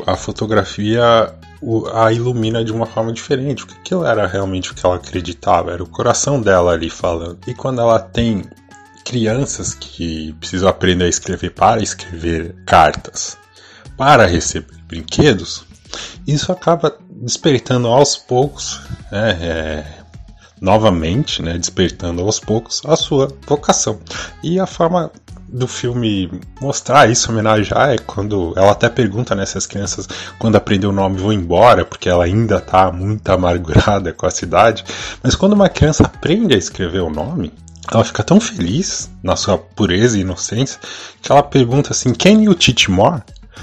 a 0.06 0.16
fotografia 0.16 1.34
a 1.94 2.12
ilumina 2.12 2.64
de 2.64 2.72
uma 2.72 2.86
forma 2.86 3.12
diferente. 3.14 3.64
O 3.64 3.68
que 3.68 3.76
aquilo 3.76 4.06
era 4.06 4.28
realmente 4.28 4.72
o 4.72 4.76
que 4.76 4.86
ela 4.86 4.96
acreditava, 4.96 5.72
era 5.72 5.84
o 5.84 5.88
coração 5.88 6.42
dela 6.42 6.74
ali 6.74 6.90
falando. 6.90 7.40
E 7.48 7.54
quando 7.54 7.80
ela 7.80 8.00
tem 8.00 8.44
crianças 9.06 9.74
que 9.74 10.34
precisam 10.40 10.70
aprender 10.70 11.06
a 11.06 11.10
escrever 11.10 11.52
para 11.52 11.82
escrever 11.82 12.56
cartas, 12.66 13.38
para 13.98 14.26
receber 14.26 14.78
brinquedos, 14.88 15.66
isso 16.28 16.52
acaba 16.52 16.96
despertando 17.10 17.88
aos 17.88 18.16
poucos, 18.16 18.82
né, 19.12 19.38
é, 19.42 19.86
novamente, 20.60 21.42
né, 21.42 21.58
despertando 21.58 22.22
aos 22.22 22.40
poucos 22.40 22.82
a 22.86 22.96
sua 22.96 23.28
vocação. 23.48 24.00
E 24.42 24.60
a 24.60 24.66
forma 24.66 25.12
do 25.48 25.68
filme 25.68 26.32
mostrar 26.60 27.10
isso, 27.10 27.32
homenagear, 27.32 27.92
é 27.92 27.98
quando 27.98 28.54
ela 28.58 28.72
até 28.72 28.90
pergunta 28.90 29.36
né, 29.36 29.44
crianças, 29.70 30.10
quando 30.40 30.56
aprender 30.56 30.88
o 30.88 30.92
nome, 30.92 31.20
vão 31.20 31.32
embora, 31.32 31.86
porque 31.86 32.10
ela 32.10 32.26
ainda 32.26 32.58
está 32.58 32.92
muito 32.92 33.30
amargurada 33.30 34.12
com 34.12 34.26
a 34.26 34.32
cidade. 34.32 34.84
Mas 35.22 35.36
quando 35.36 35.54
uma 35.54 35.70
criança 35.70 36.04
aprende 36.06 36.56
a 36.56 36.58
escrever 36.58 37.02
o 37.02 37.10
nome, 37.10 37.54
ela 37.92 38.04
fica 38.04 38.24
tão 38.24 38.40
feliz 38.40 39.12
na 39.22 39.36
sua 39.36 39.58
pureza 39.58 40.18
e 40.18 40.22
inocência 40.22 40.80
que 41.22 41.32
ela 41.32 41.44
pergunta 41.44 41.92
assim: 41.92 42.14
Can 42.14 42.42
you 42.42 42.56
teach 42.56 42.90
more? 42.90 43.22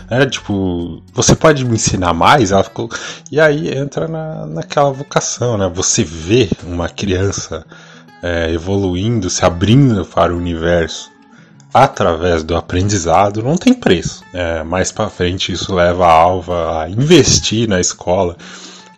É, 0.08 0.26
tipo, 0.26 1.02
você 1.12 1.34
pode 1.34 1.64
me 1.64 1.74
ensinar 1.74 2.12
mais? 2.12 2.52
Ela 2.52 2.64
ficou... 2.64 2.88
E 3.30 3.40
aí 3.40 3.68
entra 3.76 4.08
na, 4.08 4.46
naquela 4.46 4.90
vocação, 4.90 5.56
né? 5.56 5.70
Você 5.74 6.04
vê 6.04 6.48
uma 6.64 6.88
criança 6.88 7.64
é, 8.22 8.52
evoluindo, 8.52 9.30
se 9.30 9.44
abrindo 9.44 10.04
para 10.04 10.34
o 10.34 10.36
universo 10.36 11.10
através 11.72 12.42
do 12.42 12.56
aprendizado, 12.56 13.42
não 13.42 13.56
tem 13.56 13.72
preço. 13.72 14.24
É, 14.32 14.62
mais 14.64 14.90
para 14.90 15.08
frente 15.08 15.52
isso 15.52 15.74
leva 15.74 16.06
a 16.06 16.12
Alva 16.12 16.82
a 16.82 16.90
investir 16.90 17.68
na 17.68 17.80
escola 17.80 18.36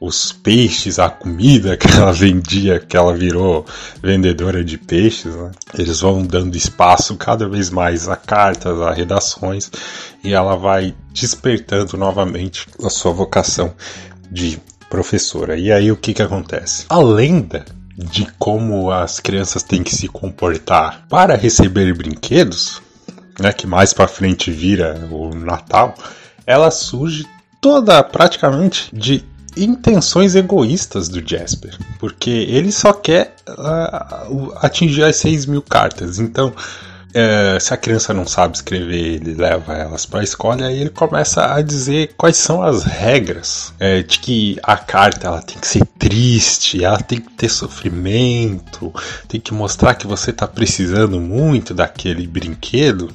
os 0.04 0.32
peixes, 0.32 0.98
a 0.98 1.08
comida 1.08 1.76
que 1.76 1.86
ela 1.86 2.12
vendia, 2.12 2.80
que 2.80 2.96
ela 2.96 3.16
virou 3.16 3.64
vendedora 4.02 4.64
de 4.64 4.76
peixes, 4.76 5.32
né? 5.32 5.52
eles 5.78 6.00
vão 6.00 6.26
dando 6.26 6.56
espaço 6.56 7.14
cada 7.16 7.48
vez 7.48 7.70
mais 7.70 8.08
a 8.08 8.16
cartas, 8.16 8.80
a 8.80 8.92
redações, 8.92 9.70
e 10.24 10.32
ela 10.32 10.56
vai 10.56 10.92
despertando 11.12 11.96
novamente 11.96 12.66
a 12.82 12.90
sua 12.90 13.12
vocação 13.12 13.74
de 14.28 14.60
professora. 14.90 15.56
E 15.56 15.70
aí 15.70 15.92
o 15.92 15.96
que, 15.96 16.12
que 16.12 16.22
acontece? 16.22 16.84
A 16.88 16.98
lenda 16.98 17.64
de 17.96 18.26
como 18.40 18.90
as 18.90 19.20
crianças 19.20 19.62
têm 19.62 19.84
que 19.84 19.94
se 19.94 20.08
comportar 20.08 21.06
para 21.08 21.36
receber 21.36 21.94
brinquedos, 21.94 22.82
né, 23.38 23.52
que 23.52 23.68
mais 23.68 23.92
para 23.92 24.08
frente 24.08 24.50
vira 24.50 25.08
o 25.12 25.32
Natal, 25.32 25.94
ela 26.44 26.72
surge 26.72 27.24
toda 27.60 28.02
praticamente 28.02 28.90
de 28.92 29.24
intenções 29.56 30.34
egoístas 30.34 31.08
do 31.08 31.26
Jasper, 31.26 31.76
porque 31.98 32.30
ele 32.30 32.72
só 32.72 32.92
quer 32.92 33.34
uh, 33.48 34.52
atingir 34.56 35.04
as 35.04 35.16
6 35.16 35.46
mil 35.46 35.62
cartas. 35.62 36.18
Então, 36.18 36.48
uh, 36.48 37.60
se 37.60 37.72
a 37.72 37.76
criança 37.76 38.14
não 38.14 38.26
sabe 38.26 38.56
escrever, 38.56 39.14
ele 39.14 39.34
leva 39.34 39.74
elas 39.74 40.06
para 40.06 40.20
a 40.20 40.24
escola 40.24 40.70
e 40.70 40.80
ele 40.80 40.90
começa 40.90 41.54
a 41.54 41.60
dizer 41.60 42.14
quais 42.16 42.36
são 42.36 42.62
as 42.62 42.84
regras 42.84 43.72
uh, 43.80 44.02
de 44.02 44.18
que 44.18 44.58
a 44.62 44.76
carta 44.76 45.28
ela 45.28 45.42
tem 45.42 45.58
que 45.58 45.66
ser 45.66 45.86
triste, 45.98 46.84
ela 46.84 46.98
tem 46.98 47.20
que 47.20 47.32
ter 47.32 47.48
sofrimento, 47.48 48.92
tem 49.28 49.40
que 49.40 49.52
mostrar 49.52 49.94
que 49.94 50.06
você 50.06 50.30
está 50.30 50.46
precisando 50.46 51.20
muito 51.20 51.74
daquele 51.74 52.26
brinquedo. 52.26 53.12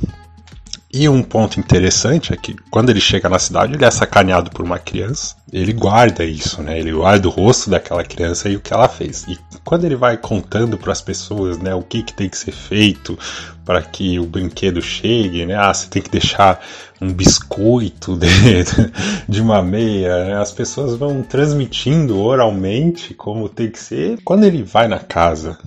E 0.94 1.10
um 1.10 1.22
ponto 1.22 1.60
interessante 1.60 2.32
é 2.32 2.38
que 2.38 2.56
quando 2.72 2.90
ele 2.90 3.02
chega 3.02 3.28
na 3.28 3.38
cidade, 3.38 3.74
ele 3.74 3.84
é 3.84 3.92
sacaneado 3.92 4.50
por 4.52 4.64
uma 4.64 4.80
criança. 4.80 5.36
Ele 5.52 5.74
guarda 5.74 6.24
isso, 6.24 6.64
né? 6.64 6.80
Ele 6.80 6.94
guarda 6.94 7.28
o 7.28 7.32
rosto 7.32 7.70
daquela 7.70 8.06
criança 8.06 8.48
e 8.48 8.56
o 8.56 8.62
que 8.62 8.74
ela 8.74 8.88
fez. 8.88 9.26
E 9.28 9.38
quando 9.66 9.84
ele 9.84 9.98
vai 9.98 10.16
contando 10.16 10.78
para 10.78 10.94
as 10.94 11.02
pessoas, 11.02 11.58
né, 11.58 11.76
o 11.76 11.84
que, 11.84 12.04
que 12.04 12.14
tem 12.14 12.30
que 12.30 12.38
ser 12.38 12.54
feito 12.54 13.20
para 13.66 13.82
que 13.82 14.18
o 14.18 14.26
brinquedo 14.26 14.82
chegue, 14.82 15.46
né? 15.46 15.56
Ah, 15.56 15.74
você 15.74 15.90
tem 15.90 16.02
que 16.02 16.10
deixar 16.10 16.66
um 17.02 17.12
biscoito 17.12 18.16
de, 18.16 18.28
de 19.28 19.42
uma 19.42 19.62
meia. 19.62 20.24
Né? 20.24 20.38
As 20.38 20.54
pessoas 20.54 20.96
vão 20.96 21.22
transmitindo 21.22 22.18
oralmente 22.18 23.14
como 23.14 23.50
tem 23.50 23.70
que 23.70 23.80
ser. 23.80 24.20
Quando 24.24 24.46
ele 24.46 24.64
vai 24.64 24.88
na 24.88 25.00
casa 25.00 25.58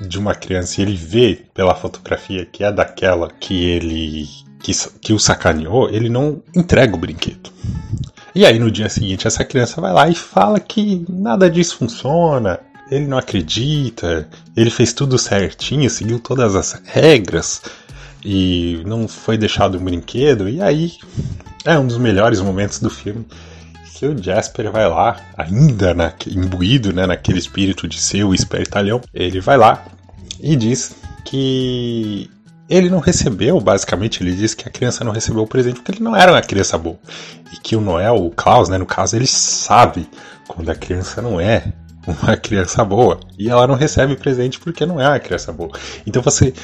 de 0.00 0.18
uma 0.18 0.34
criança 0.34 0.80
e 0.80 0.84
ele 0.84 0.96
vê 0.96 1.44
pela 1.52 1.74
fotografia 1.74 2.46
que 2.46 2.64
é 2.64 2.72
daquela 2.72 3.30
que 3.38 3.64
ele 3.64 4.28
que, 4.62 4.72
que 5.00 5.12
o 5.12 5.18
sacaneou, 5.18 5.88
ele 5.88 6.08
não 6.08 6.42
entrega 6.54 6.94
o 6.94 6.98
brinquedo. 6.98 7.50
E 8.34 8.44
aí 8.44 8.58
no 8.58 8.70
dia 8.70 8.88
seguinte 8.88 9.26
essa 9.26 9.44
criança 9.44 9.80
vai 9.80 9.92
lá 9.92 10.08
e 10.08 10.14
fala 10.14 10.60
que 10.60 11.04
nada 11.08 11.50
disso 11.50 11.76
funciona, 11.76 12.60
ele 12.90 13.06
não 13.06 13.18
acredita, 13.18 14.28
ele 14.56 14.70
fez 14.70 14.92
tudo 14.92 15.18
certinho, 15.18 15.88
seguiu 15.88 16.18
todas 16.18 16.54
as 16.54 16.80
regras 16.84 17.62
e 18.24 18.82
não 18.84 19.08
foi 19.08 19.38
deixado 19.38 19.78
um 19.78 19.84
brinquedo. 19.84 20.48
E 20.48 20.60
aí 20.60 20.92
é 21.64 21.78
um 21.78 21.86
dos 21.86 21.98
melhores 21.98 22.40
momentos 22.40 22.80
do 22.80 22.90
filme 22.90 23.24
que 24.00 24.06
o 24.06 24.16
Jasper 24.16 24.72
vai 24.72 24.88
lá, 24.88 25.20
ainda 25.36 25.92
na, 25.92 26.10
imbuído 26.26 26.90
né, 26.90 27.04
naquele 27.04 27.38
espírito 27.38 27.86
de 27.86 28.00
ser 28.00 28.24
o 28.24 28.32
espertalhão, 28.32 28.98
ele 29.12 29.40
vai 29.40 29.58
lá 29.58 29.84
e 30.40 30.56
diz 30.56 30.96
que 31.22 32.30
ele 32.66 32.88
não 32.88 32.98
recebeu, 32.98 33.60
basicamente, 33.60 34.22
ele 34.22 34.34
diz 34.34 34.54
que 34.54 34.66
a 34.66 34.72
criança 34.72 35.04
não 35.04 35.12
recebeu 35.12 35.42
o 35.42 35.46
presente 35.46 35.80
porque 35.80 35.92
ele 35.92 36.02
não 36.02 36.16
era 36.16 36.32
uma 36.32 36.40
criança 36.40 36.78
boa. 36.78 36.98
E 37.52 37.58
que 37.58 37.76
o 37.76 37.80
Noel, 37.82 38.14
o 38.14 38.30
Klaus, 38.30 38.70
né, 38.70 38.78
no 38.78 38.86
caso, 38.86 39.16
ele 39.16 39.26
sabe 39.26 40.08
quando 40.48 40.70
a 40.70 40.74
criança 40.74 41.20
não 41.20 41.38
é 41.38 41.64
uma 42.06 42.38
criança 42.38 42.82
boa. 42.82 43.20
E 43.38 43.50
ela 43.50 43.66
não 43.66 43.74
recebe 43.74 44.16
presente 44.16 44.58
porque 44.58 44.86
não 44.86 44.98
é 44.98 45.06
uma 45.06 45.20
criança 45.20 45.52
boa. 45.52 45.72
Então 46.06 46.22
você 46.22 46.54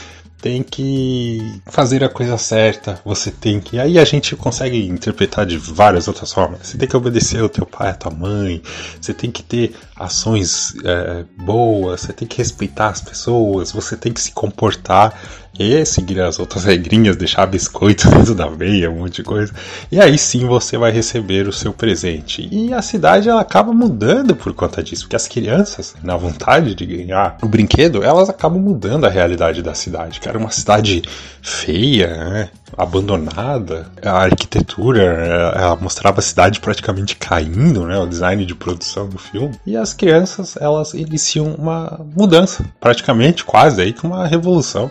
tem 0.41 0.63
que 0.63 1.61
fazer 1.67 2.05
a 2.05 2.09
coisa 2.09 2.37
certa, 2.37 3.01
você 3.05 3.31
tem 3.31 3.61
que. 3.61 3.79
Aí 3.79 3.99
a 3.99 4.05
gente 4.05 4.37
consegue 4.37 4.87
interpretar 4.87 5.47
de 5.47 5.57
várias 5.57 6.07
outras 6.09 6.33
formas. 6.33 6.61
Você 6.63 6.79
tem 6.79 6.89
que 6.89 6.97
obedecer 6.97 7.41
ao 7.41 7.49
teu 7.49 7.65
pai, 7.65 7.91
à 7.91 7.95
tua 7.95 8.13
mãe, 8.13 8.63
você 9.01 9.15
tem 9.15 9.31
que 9.31 9.43
ter 9.43 9.75
ações 9.97 10.75
é, 10.85 11.25
boas, 11.45 12.03
você 12.03 12.13
tem 12.13 12.29
que 12.29 12.39
respeitar 12.39 12.89
as 12.89 13.01
pessoas, 13.01 13.73
você 13.73 13.97
tem 13.97 14.13
que 14.13 14.21
se 14.21 14.33
comportar 14.33 15.19
e 15.59 15.85
seguir 15.85 16.21
as 16.21 16.39
outras 16.39 16.65
regrinhas, 16.65 17.17
deixar 17.17 17.47
biscoito 17.47 18.09
dentro 18.11 18.35
da 18.35 18.51
meia, 18.51 18.91
um 18.91 19.01
monte 19.01 19.17
de 19.17 19.23
coisa. 19.23 19.53
E 19.91 20.01
aí 20.01 20.19
sim 20.19 20.47
você 20.47 20.77
vai 20.77 20.91
receber 20.91 21.49
o 21.49 21.53
seu 21.53 21.73
presente. 21.73 22.49
E 22.51 22.73
a 22.73 22.83
cidade 22.83 23.29
ela 23.29 23.41
acaba 23.41 23.73
mudando 23.73 24.35
por 24.35 24.53
conta 24.53 24.83
disso, 24.83 25.05
porque 25.05 25.17
as 25.17 25.29
crianças, 25.29 25.95
na 26.03 26.17
vontade 26.17 26.75
de 26.75 26.87
ganhar 26.87 27.39
o 27.43 27.49
brinquedo, 27.49 28.03
elas 28.03 28.29
acabam 28.29 28.61
mudando 28.61 29.05
a 29.05 29.11
realidade 29.11 29.63
da 29.63 29.75
cidade, 29.75 30.21
que 30.21 30.29
era 30.29 30.39
uma 30.39 30.51
cidade 30.51 31.03
feia, 31.41 32.09
né? 32.09 32.49
abandonada. 32.77 33.91
A 34.03 34.25
arquitetura, 34.25 35.03
ela 35.03 35.77
mostrava 35.77 36.19
a 36.19 36.23
cidade 36.23 36.61
praticamente 36.61 37.17
caindo, 37.17 37.87
né? 37.87 37.99
o 37.99 38.07
design 38.07 38.45
de 38.45 38.55
produção 38.55 39.09
do 39.09 39.19
filme. 39.19 39.59
E 39.67 39.77
as 39.77 39.93
crianças, 39.93 40.57
elas 40.57 40.95
iniciam 40.95 41.55
uma 41.55 42.01
mudança, 42.15 42.65
praticamente 42.81 43.45
quase 43.45 43.81
aí 43.81 43.93
com 43.93 44.09
uma 44.09 44.27
revolução 44.27 44.91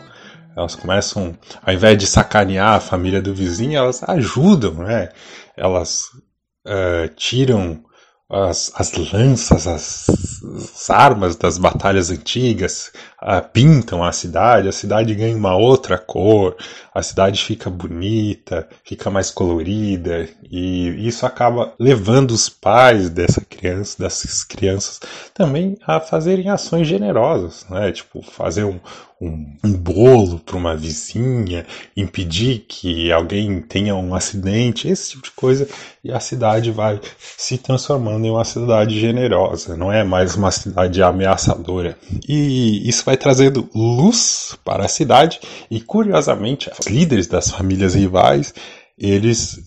elas 0.56 0.76
começam, 0.76 1.38
ao 1.62 1.74
invés 1.74 1.98
de 1.98 2.08
sacanear 2.08 2.76
a 2.76 2.80
família 2.80 3.22
do 3.22 3.34
vizinho, 3.34 3.78
elas 3.78 4.02
ajudam, 4.04 4.76
né? 4.76 5.10
Elas 5.58 6.06
uh, 6.65 7.08
tiram 7.15 7.84
as, 8.30 8.72
as 8.76 8.94
lanças, 8.94 9.68
as, 9.68 10.10
as, 10.10 10.89
armas 10.89 11.36
das 11.36 11.58
batalhas 11.58 12.10
antigas, 12.10 12.91
uh, 13.26 13.42
pintam 13.52 14.04
a 14.04 14.12
cidade, 14.12 14.70
a 14.70 14.72
cidade 14.72 15.16
ganha 15.16 15.36
uma 15.36 15.56
outra 15.56 15.98
cor, 15.98 16.56
a 16.94 17.02
cidade 17.02 17.44
fica 17.44 17.70
bonita, 17.70 18.68
fica 18.84 19.10
mais 19.10 19.32
colorida, 19.32 20.30
e 20.50 21.08
isso 21.08 21.26
acaba 21.26 21.74
levando 21.80 22.32
os 22.32 22.48
pais 22.48 23.10
dessa 23.10 23.42
criança, 23.42 23.98
dessas 24.02 24.44
crianças, 24.44 25.00
também 25.34 25.76
a 25.86 26.00
fazerem 26.00 26.50
ações 26.50 26.88
generosas, 26.88 27.66
né? 27.70 27.92
Tipo, 27.92 28.22
fazer 28.22 28.64
um, 28.64 28.80
um, 29.20 29.58
um 29.64 29.74
bolo 29.74 30.40
para 30.40 30.58
uma 30.58 30.76
vizinha, 30.76 31.66
impedir 31.96 32.66
que 32.68 33.12
alguém 33.12 33.62
tenha 33.62 33.96
um 33.96 34.14
acidente, 34.14 34.88
esse 34.88 35.12
tipo 35.12 35.24
de 35.24 35.32
coisa, 35.32 35.68
e 36.04 36.12
a 36.12 36.20
cidade 36.20 36.72
vai 36.72 37.00
se 37.38 37.58
transformando 37.58 38.26
em 38.26 38.30
uma 38.30 38.46
cidade 38.46 39.00
generosa, 39.00 39.76
não 39.76 39.92
é 39.92 40.04
mais 40.04 40.36
uma 40.36 40.52
cidade 40.52 41.02
ameaçadora. 41.02 41.98
E 42.28 42.88
isso 42.88 43.04
vai 43.06 43.14
trazendo 43.17 43.69
luz 43.73 44.58
para 44.63 44.86
a 44.86 44.89
cidade, 44.89 45.39
e 45.69 45.82
curiosamente, 45.82 46.69
os 46.80 46.88
líderes 46.88 47.28
das 47.28 47.49
famílias 47.51 47.95
rivais 47.95 48.54
eles 48.97 49.60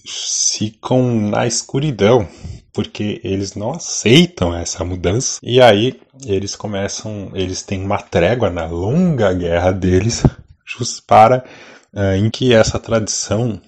ficam 0.55 1.03
na 1.29 1.47
escuridão, 1.47 2.27
porque 2.73 3.21
eles 3.23 3.55
não 3.55 3.73
aceitam 3.73 4.55
essa 4.55 4.85
mudança. 4.85 5.39
E 5.43 5.61
aí 5.61 6.01
eles 6.25 6.57
começam, 6.57 7.31
eles 7.35 7.63
têm 7.63 7.85
uma 7.85 7.99
trégua 7.99 8.49
na 8.49 8.67
longa 8.67 9.33
guerra 9.35 9.71
deles, 9.71 10.23
para 11.07 11.45
uh, 11.93 12.15
em 12.17 12.31
que 12.31 12.55
essa 12.55 12.79
tradição 12.79 13.61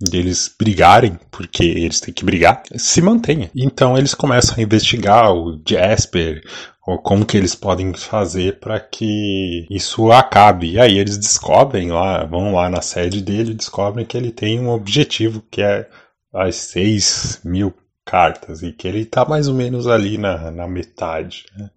deles 0.00 0.54
brigarem, 0.58 1.18
porque 1.30 1.64
eles 1.64 2.00
têm 2.00 2.12
que 2.12 2.24
brigar, 2.24 2.62
se 2.76 3.00
mantenha. 3.00 3.50
Então 3.54 3.96
eles 3.96 4.14
começam 4.14 4.56
a 4.56 4.62
investigar 4.62 5.32
o 5.32 5.60
Jasper, 5.66 6.42
ou 6.86 6.98
como 6.98 7.26
que 7.26 7.36
eles 7.36 7.54
podem 7.54 7.92
fazer 7.94 8.60
para 8.60 8.78
que 8.78 9.66
isso 9.68 10.12
acabe. 10.12 10.72
E 10.72 10.80
aí 10.80 10.98
eles 10.98 11.18
descobrem 11.18 11.90
lá, 11.90 12.24
vão 12.24 12.54
lá 12.54 12.70
na 12.70 12.80
sede 12.80 13.20
dele 13.20 13.50
e 13.50 13.54
descobrem 13.54 14.06
que 14.06 14.16
ele 14.16 14.30
tem 14.30 14.60
um 14.60 14.70
objetivo 14.70 15.42
que 15.50 15.62
é 15.62 15.88
as 16.32 16.54
6 16.56 17.40
mil 17.44 17.74
cartas 18.04 18.62
e 18.62 18.70
que 18.70 18.86
ele 18.86 19.00
está 19.00 19.24
mais 19.24 19.48
ou 19.48 19.54
menos 19.54 19.88
ali 19.88 20.16
na, 20.16 20.50
na 20.52 20.68
metade. 20.68 21.46
Né? 21.56 21.68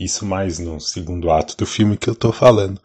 Isso 0.00 0.26
mais 0.26 0.58
no 0.58 0.80
segundo 0.80 1.30
ato 1.30 1.56
do 1.56 1.64
filme 1.64 1.96
que 1.96 2.08
eu 2.08 2.14
estou 2.14 2.32
falando. 2.32 2.80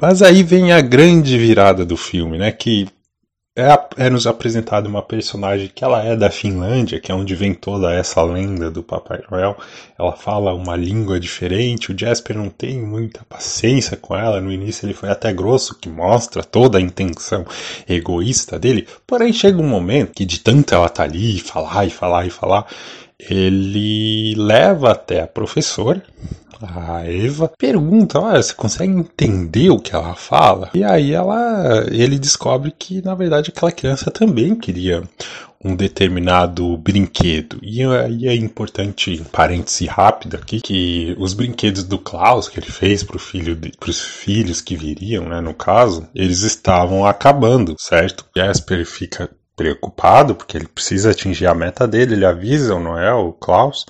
Mas 0.00 0.20
aí 0.20 0.42
vem 0.42 0.72
a 0.72 0.80
grande 0.80 1.38
virada 1.38 1.86
do 1.86 1.96
filme, 1.96 2.38
né? 2.38 2.50
Que 2.50 2.88
é, 3.56 4.06
é 4.06 4.08
nos 4.10 4.26
apresentado 4.26 4.86
uma 4.86 5.02
personagem 5.02 5.70
que 5.74 5.82
ela 5.82 6.04
é 6.04 6.16
da 6.16 6.30
Finlândia, 6.30 7.00
que 7.00 7.10
é 7.10 7.14
onde 7.14 7.34
vem 7.34 7.52
toda 7.52 7.92
essa 7.92 8.22
lenda 8.22 8.70
do 8.70 8.82
Papai 8.82 9.22
Noel. 9.30 9.56
Ela 9.98 10.12
fala 10.12 10.54
uma 10.54 10.76
língua 10.76 11.18
diferente, 11.18 11.92
o 11.92 11.98
Jasper 11.98 12.36
não 12.36 12.48
tem 12.48 12.80
muita 12.80 13.24
paciência 13.28 13.96
com 13.96 14.16
ela. 14.16 14.40
No 14.40 14.52
início 14.52 14.86
ele 14.86 14.94
foi 14.94 15.10
até 15.10 15.32
grosso, 15.32 15.78
que 15.78 15.88
mostra 15.88 16.44
toda 16.44 16.78
a 16.78 16.80
intenção 16.80 17.44
egoísta 17.88 18.58
dele. 18.58 18.86
Porém 19.06 19.32
chega 19.32 19.60
um 19.60 19.68
momento 19.68 20.12
que 20.12 20.24
de 20.24 20.38
tanto 20.40 20.74
ela 20.74 20.88
tá 20.88 21.02
ali, 21.02 21.40
falar 21.40 21.84
e 21.84 21.90
falar 21.90 22.26
e 22.26 22.30
falar, 22.30 22.66
ele 23.18 24.34
leva 24.36 24.92
até 24.92 25.20
a 25.20 25.26
professora, 25.26 26.02
a 26.62 27.04
Eva 27.06 27.48
pergunta, 27.48 28.18
olha, 28.18 28.42
você 28.42 28.54
consegue 28.54 28.92
entender 28.92 29.70
o 29.70 29.78
que 29.78 29.94
ela 29.94 30.14
fala? 30.14 30.70
E 30.74 30.84
aí 30.84 31.12
ela, 31.12 31.86
ele 31.90 32.18
descobre 32.18 32.72
que 32.76 33.02
na 33.02 33.14
verdade 33.14 33.50
aquela 33.50 33.72
criança 33.72 34.10
também 34.10 34.54
queria 34.54 35.02
um 35.62 35.76
determinado 35.76 36.76
brinquedo. 36.78 37.58
E 37.62 37.84
aí 37.84 38.28
é 38.28 38.34
importante, 38.34 39.22
parêntese 39.30 39.86
rápido 39.86 40.36
aqui, 40.36 40.60
que 40.60 41.14
os 41.18 41.34
brinquedos 41.34 41.84
do 41.84 41.98
Klaus 41.98 42.48
que 42.48 42.58
ele 42.58 42.70
fez 42.70 43.02
para 43.02 43.18
filho 43.18 43.58
os 43.86 44.00
filhos 44.00 44.60
que 44.62 44.76
viriam, 44.76 45.28
né, 45.28 45.40
no 45.40 45.52
caso, 45.52 46.08
eles 46.14 46.42
estavam 46.42 47.04
acabando, 47.04 47.76
certo? 47.78 48.24
Jasper 48.34 48.86
fica 48.86 49.30
preocupado 49.54 50.34
porque 50.34 50.56
ele 50.56 50.66
precisa 50.66 51.10
atingir 51.10 51.46
a 51.46 51.54
meta 51.54 51.86
dele, 51.86 52.14
ele 52.14 52.24
avisa 52.24 52.74
o 52.74 52.80
Noel, 52.80 53.26
o 53.28 53.32
Klaus, 53.34 53.84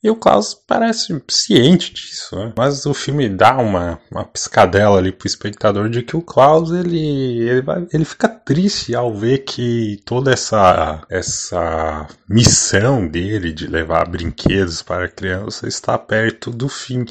e 0.00 0.08
o 0.08 0.14
Klaus 0.14 0.54
parece 0.54 1.20
ciente 1.28 1.92
disso, 1.92 2.36
né? 2.36 2.52
mas 2.56 2.86
o 2.86 2.94
filme 2.94 3.28
dá 3.28 3.56
uma, 3.56 3.98
uma 4.12 4.24
piscadela 4.24 4.96
ali 4.96 5.10
pro 5.10 5.26
espectador 5.26 5.90
de 5.90 6.04
que 6.04 6.16
o 6.16 6.22
Klaus 6.22 6.70
ele, 6.70 7.40
ele, 7.40 7.62
vai, 7.62 7.84
ele 7.92 8.04
fica 8.04 8.28
triste 8.28 8.94
ao 8.94 9.12
ver 9.12 9.38
que 9.38 10.00
toda 10.04 10.32
essa, 10.32 11.04
essa 11.10 12.06
missão 12.28 13.08
dele 13.08 13.52
de 13.52 13.66
levar 13.66 14.08
brinquedos 14.08 14.82
para 14.82 15.06
a 15.06 15.08
criança 15.08 15.66
está 15.66 15.98
perto 15.98 16.52
do 16.52 16.68
fim. 16.68 17.04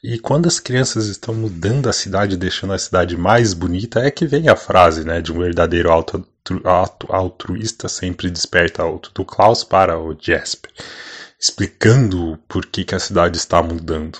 E 0.00 0.16
quando 0.20 0.46
as 0.46 0.60
crianças 0.60 1.06
estão 1.06 1.34
mudando 1.34 1.88
a 1.88 1.92
cidade, 1.92 2.36
deixando 2.36 2.72
a 2.72 2.78
cidade 2.78 3.16
mais 3.16 3.52
bonita, 3.52 3.98
é 3.98 4.12
que 4.12 4.26
vem 4.26 4.48
a 4.48 4.54
frase 4.54 5.04
né, 5.04 5.20
de 5.20 5.32
um 5.32 5.40
verdadeiro 5.40 5.90
auto, 5.90 6.24
altruísta 7.08 7.88
sempre 7.88 8.30
desperta 8.30 8.84
alto 8.84 9.10
do 9.12 9.24
Klaus 9.24 9.64
para 9.64 9.98
o 9.98 10.16
Jasper 10.18 10.70
explicando 11.40 12.38
por 12.48 12.66
que, 12.66 12.84
que 12.84 12.94
a 12.94 13.00
cidade 13.00 13.36
está 13.36 13.62
mudando. 13.62 14.18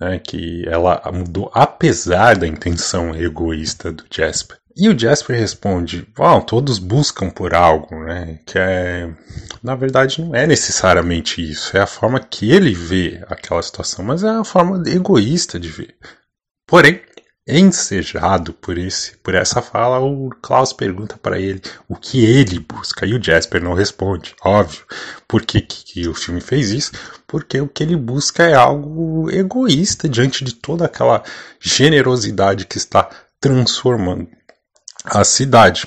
Né, 0.00 0.18
que 0.18 0.64
ela 0.68 1.00
mudou 1.12 1.50
apesar 1.54 2.36
da 2.36 2.48
intenção 2.48 3.14
egoísta 3.14 3.92
do 3.92 4.04
Jasper. 4.10 4.58
E 4.76 4.88
o 4.88 4.98
Jasper 4.98 5.38
responde: 5.38 6.06
wow, 6.18 6.42
todos 6.42 6.80
buscam 6.80 7.30
por 7.30 7.54
algo, 7.54 7.94
né? 8.04 8.40
Que 8.44 8.58
é. 8.58 9.08
Na 9.62 9.76
verdade, 9.76 10.20
não 10.20 10.34
é 10.34 10.46
necessariamente 10.46 11.40
isso. 11.40 11.76
É 11.76 11.80
a 11.80 11.86
forma 11.86 12.18
que 12.18 12.50
ele 12.50 12.74
vê 12.74 13.24
aquela 13.28 13.62
situação, 13.62 14.04
mas 14.04 14.24
é 14.24 14.30
a 14.30 14.44
forma 14.44 14.82
egoísta 14.88 15.60
de 15.60 15.68
ver. 15.68 15.94
Porém, 16.66 17.00
Ensejado 17.46 18.54
por, 18.54 18.78
esse, 18.78 19.18
por 19.18 19.34
essa 19.34 19.60
fala, 19.60 20.00
o 20.00 20.30
Klaus 20.40 20.72
pergunta 20.72 21.18
para 21.18 21.38
ele 21.38 21.60
o 21.86 21.94
que 21.94 22.24
ele 22.24 22.58
busca 22.58 23.04
e 23.04 23.14
o 23.14 23.22
Jasper 23.22 23.62
não 23.62 23.74
responde. 23.74 24.34
Óbvio. 24.42 24.82
Por 25.28 25.44
que, 25.44 25.60
que, 25.60 26.08
o 26.08 26.14
filme 26.14 26.40
fez 26.40 26.70
isso? 26.70 26.92
Porque 27.26 27.60
o 27.60 27.68
que 27.68 27.82
ele 27.82 27.96
busca 27.96 28.44
é 28.44 28.54
algo 28.54 29.30
egoísta 29.30 30.08
diante 30.08 30.42
de 30.42 30.54
toda 30.54 30.86
aquela 30.86 31.22
generosidade 31.60 32.64
que 32.64 32.78
está 32.78 33.10
transformando 33.38 34.26
a 35.04 35.22
cidade. 35.22 35.86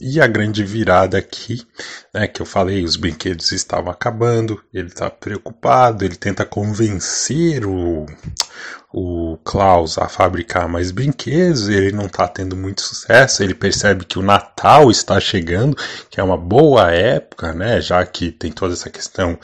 E 0.00 0.20
a 0.20 0.26
grande 0.26 0.64
virada 0.64 1.18
aqui, 1.18 1.66
né, 2.14 2.26
que 2.26 2.40
eu 2.40 2.46
falei, 2.46 2.84
os 2.84 2.96
brinquedos 2.96 3.52
estavam 3.52 3.90
acabando, 3.90 4.62
ele 4.72 4.88
está 4.88 5.10
preocupado, 5.10 6.04
ele 6.04 6.16
tenta 6.16 6.44
convencer 6.44 7.66
o, 7.66 8.06
o 8.92 9.38
Klaus 9.44 9.98
a 9.98 10.08
fabricar 10.08 10.68
mais 10.68 10.90
brinquedos, 10.90 11.68
ele 11.68 11.92
não 11.92 12.06
está 12.06 12.26
tendo 12.26 12.56
muito 12.56 12.80
sucesso, 12.80 13.42
ele 13.42 13.54
percebe 13.54 14.04
que 14.04 14.18
o 14.18 14.22
Natal 14.22 14.90
está 14.90 15.20
chegando, 15.20 15.76
que 16.08 16.20
é 16.20 16.22
uma 16.22 16.38
boa 16.38 16.90
época, 16.90 17.52
né, 17.52 17.80
já 17.80 18.04
que 18.06 18.30
tem 18.30 18.50
toda 18.50 18.74
essa 18.74 18.88
questão 18.88 19.38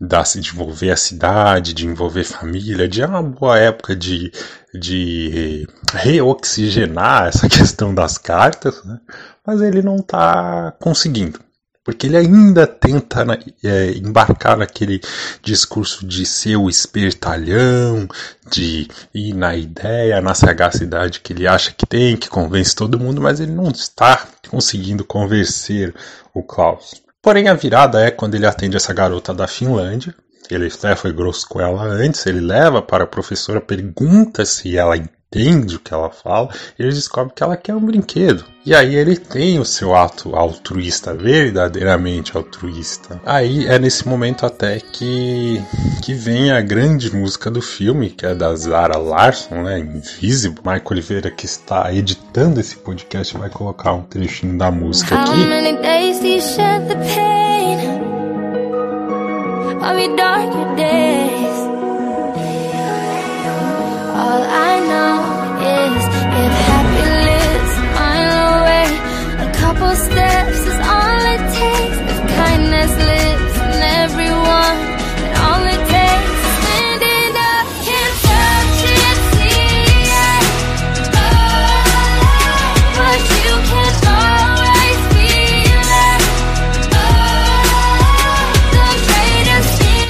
da, 0.00 0.22
de 0.22 0.50
envolver 0.50 0.90
a 0.90 0.96
cidade, 0.96 1.74
de 1.74 1.86
envolver 1.86 2.24
família, 2.24 2.88
de 2.88 3.02
é 3.02 3.06
uma 3.06 3.22
boa 3.22 3.58
época 3.58 3.94
de, 3.94 4.32
de 4.74 5.66
reoxigenar 5.92 7.28
essa 7.28 7.48
questão 7.50 7.94
das 7.94 8.18
cartas, 8.18 8.82
né? 8.84 8.98
Mas 9.46 9.60
ele 9.60 9.82
não 9.82 9.96
está 9.96 10.72
conseguindo. 10.80 11.40
Porque 11.86 12.08
ele 12.08 12.16
ainda 12.16 12.66
tenta 12.66 13.24
né, 13.24 13.38
é, 13.62 13.92
embarcar 13.92 14.56
naquele 14.56 15.00
discurso 15.40 16.04
de 16.04 16.26
ser 16.26 16.56
o 16.56 16.68
espertalhão, 16.68 18.08
de 18.50 18.88
ir 19.14 19.32
na 19.32 19.54
ideia, 19.54 20.20
na 20.20 20.34
sagacidade 20.34 21.20
que 21.20 21.32
ele 21.32 21.46
acha 21.46 21.72
que 21.72 21.86
tem, 21.86 22.16
que 22.16 22.28
convence 22.28 22.74
todo 22.74 22.98
mundo, 22.98 23.20
mas 23.20 23.38
ele 23.38 23.52
não 23.52 23.70
está 23.70 24.26
conseguindo 24.48 25.04
convencer 25.04 25.94
o 26.34 26.42
Klaus. 26.42 27.00
Porém, 27.22 27.46
a 27.46 27.54
virada 27.54 28.00
é 28.00 28.10
quando 28.10 28.34
ele 28.34 28.46
atende 28.46 28.76
essa 28.76 28.92
garota 28.92 29.32
da 29.32 29.46
Finlândia. 29.46 30.12
Ele 30.50 30.66
até 30.66 30.96
foi 30.96 31.12
grosso 31.12 31.48
com 31.48 31.60
ela 31.60 31.84
antes, 31.84 32.26
ele 32.26 32.40
leva 32.40 32.82
para 32.82 33.04
a 33.04 33.08
professora, 33.08 33.60
pergunta 33.60 34.44
se 34.44 34.76
ela 34.76 34.96
entende 35.32 35.76
o 35.76 35.80
que 35.80 35.92
ela 35.92 36.10
fala, 36.10 36.48
ele 36.78 36.90
descobre 36.90 37.32
que 37.34 37.42
ela 37.42 37.56
quer 37.56 37.74
um 37.74 37.84
brinquedo. 37.84 38.44
E 38.64 38.74
aí 38.74 38.94
ele 38.96 39.16
tem 39.16 39.60
o 39.60 39.64
seu 39.64 39.94
ato 39.94 40.34
altruísta, 40.34 41.14
verdadeiramente 41.14 42.36
altruísta. 42.36 43.20
Aí 43.24 43.66
é 43.66 43.78
nesse 43.78 44.08
momento 44.08 44.44
até 44.44 44.80
que, 44.80 45.62
que 46.02 46.14
vem 46.14 46.50
a 46.50 46.60
grande 46.60 47.14
música 47.14 47.48
do 47.48 47.62
filme, 47.62 48.10
que 48.10 48.26
é 48.26 48.34
da 48.34 48.54
Zara 48.56 48.98
Larson, 48.98 49.62
né? 49.62 49.78
Invisible. 49.78 50.60
Marco 50.64 50.92
Oliveira, 50.92 51.30
que 51.30 51.46
está 51.46 51.92
editando 51.92 52.58
esse 52.58 52.76
podcast, 52.76 53.36
vai 53.36 53.50
colocar 53.50 53.92
um 53.92 54.02
trechinho 54.02 54.58
da 54.58 54.70
música 54.70 55.14
aqui. 55.14 55.30
All 60.18 61.25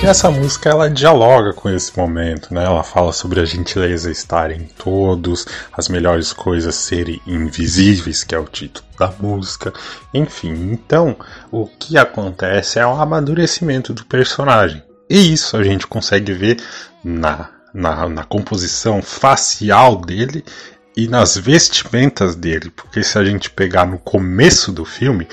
E 0.06 0.08
essa 0.08 0.30
música 0.30 0.70
ela 0.70 0.88
dialoga 0.88 1.52
com 1.52 1.68
esse 1.68 1.98
momento, 1.98 2.54
né? 2.54 2.64
Ela 2.64 2.84
fala 2.84 3.12
sobre 3.12 3.40
a 3.40 3.44
gentileza 3.44 4.08
estar 4.08 4.52
em 4.52 4.60
todos, 4.60 5.44
as 5.72 5.88
melhores 5.88 6.32
coisas 6.32 6.76
serem 6.76 7.20
invisíveis, 7.26 8.22
que 8.22 8.32
é 8.32 8.38
o 8.38 8.44
título 8.44 8.86
da 8.96 9.12
música. 9.18 9.72
Enfim, 10.14 10.70
então 10.70 11.16
o 11.50 11.66
que 11.66 11.98
acontece 11.98 12.78
é 12.78 12.86
um 12.86 13.00
amadurecimento 13.00 13.92
do 13.92 14.06
personagem. 14.06 14.80
E 15.10 15.32
isso 15.32 15.56
a 15.56 15.64
gente 15.64 15.88
consegue 15.88 16.32
ver 16.32 16.62
na, 17.02 17.50
na, 17.74 18.08
na 18.08 18.22
composição 18.22 19.02
facial 19.02 19.96
dele 19.96 20.44
e 20.96 21.08
nas 21.08 21.36
vestimentas 21.36 22.36
dele, 22.36 22.70
porque 22.70 23.02
se 23.02 23.18
a 23.18 23.24
gente 23.24 23.50
pegar 23.50 23.84
no 23.84 23.98
começo 23.98 24.70
do 24.70 24.84
filme, 24.84 25.26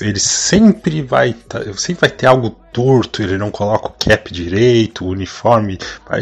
ele 0.00 0.18
sempre 0.20 1.02
vai 1.02 1.32
tá, 1.32 1.60
sempre 1.76 2.08
vai 2.08 2.10
ter 2.10 2.26
algo 2.26 2.50
torto, 2.72 3.22
ele 3.22 3.38
não 3.38 3.50
coloca 3.50 3.88
o 3.88 3.94
cap 3.98 4.32
direito, 4.32 5.04
o 5.04 5.08
uniforme 5.08 5.78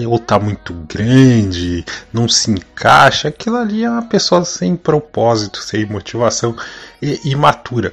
ou 0.07 0.19
tá 0.19 0.39
muito 0.39 0.73
grande, 0.89 1.85
não 2.13 2.29
se 2.29 2.51
encaixa. 2.51 3.29
Aquilo 3.29 3.57
ali 3.57 3.85
é 3.85 3.91
uma 3.91 4.07
pessoa 4.07 4.45
sem 4.45 4.77
propósito, 4.77 5.59
sem 5.63 5.87
motivação 5.87 6.57
e 7.03 7.21
imatura 7.25 7.93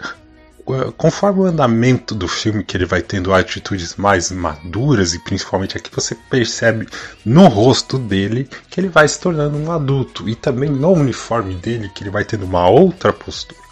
conforme 0.97 1.41
o 1.41 1.45
andamento 1.45 2.13
do 2.15 2.27
filme 2.27 2.63
que 2.63 2.77
ele 2.77 2.86
vai 2.86 3.01
tendo 3.01 3.34
atitudes 3.34 3.95
mais 3.95 4.31
maduras 4.31 5.13
e 5.13 5.19
principalmente 5.19 5.77
aqui 5.77 5.89
você 5.93 6.15
percebe 6.29 6.88
no 7.25 7.47
rosto 7.47 7.97
dele 7.97 8.47
que 8.69 8.79
ele 8.79 8.89
vai 8.89 9.07
se 9.07 9.19
tornando 9.19 9.57
um 9.57 9.71
adulto 9.71 10.29
e 10.29 10.36
também 10.36 10.69
no 10.69 10.91
uniforme 10.91 11.55
dele 11.55 11.91
que 11.93 12.03
ele 12.03 12.10
vai 12.10 12.23
tendo 12.23 12.45
uma 12.45 12.69
outra 12.69 13.12
postura. 13.12 13.70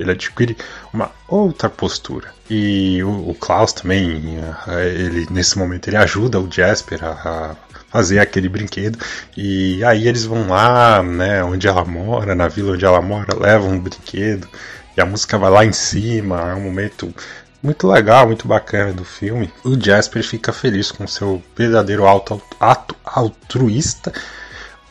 Ele 0.00 0.12
adquire 0.12 0.56
uma 0.92 1.10
outra 1.28 1.68
postura. 1.68 2.28
E 2.48 3.02
o, 3.02 3.30
o 3.30 3.34
Klaus 3.34 3.72
também, 3.72 4.38
eh, 4.68 4.88
ele 4.88 5.26
nesse 5.30 5.58
momento 5.58 5.88
ele 5.88 5.96
ajuda 5.96 6.40
o 6.40 6.50
Jasper 6.50 7.04
a, 7.04 7.10
a 7.10 7.56
fazer 7.90 8.18
aquele 8.18 8.48
brinquedo. 8.48 8.98
E 9.36 9.84
aí 9.84 10.08
eles 10.08 10.24
vão 10.24 10.48
lá, 10.48 11.02
né, 11.02 11.44
onde 11.44 11.68
ela 11.68 11.84
mora, 11.84 12.34
na 12.34 12.48
vila 12.48 12.72
onde 12.72 12.84
ela 12.84 13.00
mora, 13.00 13.38
levam 13.38 13.70
um 13.70 13.80
brinquedo 13.80 14.48
e 14.96 15.00
a 15.00 15.06
música 15.06 15.38
vai 15.38 15.50
lá 15.50 15.64
em 15.64 15.72
cima, 15.72 16.50
é 16.50 16.54
um 16.54 16.62
momento 16.62 17.14
muito 17.62 17.86
legal, 17.86 18.26
muito 18.26 18.48
bacana 18.48 18.92
do 18.92 19.04
filme. 19.04 19.52
O 19.64 19.78
Jasper 19.78 20.22
fica 20.22 20.52
feliz 20.52 20.90
com 20.90 21.06
seu 21.06 21.42
verdadeiro 21.56 22.06
ato, 22.06 22.40
ato 22.58 22.96
altruísta. 23.04 24.12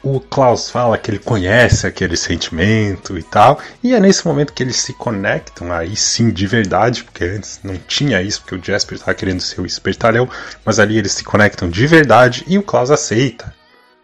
O 0.01 0.21
Klaus 0.21 0.69
fala 0.69 0.97
que 0.97 1.11
ele 1.11 1.19
conhece 1.19 1.85
aquele 1.85 2.15
sentimento 2.15 3.17
e 3.17 3.23
tal, 3.23 3.59
e 3.83 3.93
é 3.93 3.99
nesse 3.99 4.25
momento 4.25 4.53
que 4.53 4.63
eles 4.63 4.77
se 4.77 4.93
conectam, 4.93 5.73
aí 5.73 5.93
sim 5.93 6.29
de 6.29 6.47
verdade, 6.47 7.03
porque 7.03 7.25
antes 7.25 7.59
não 7.63 7.75
tinha 7.75 8.21
isso, 8.21 8.41
porque 8.41 8.55
o 8.55 8.63
Jasper 8.63 8.95
estava 8.97 9.13
querendo 9.13 9.41
ser 9.41 9.59
o 9.59 9.65
espertalhão, 9.65 10.29
mas 10.63 10.79
ali 10.79 10.97
eles 10.97 11.11
se 11.11 11.23
conectam 11.25 11.69
de 11.69 11.85
verdade 11.85 12.45
e 12.47 12.57
o 12.57 12.63
Klaus 12.63 12.89
aceita, 12.89 13.53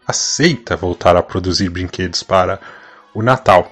aceita 0.06 0.76
voltar 0.76 1.16
a 1.16 1.24
produzir 1.24 1.70
brinquedos 1.70 2.24
para 2.24 2.60
o 3.14 3.22
Natal. 3.22 3.72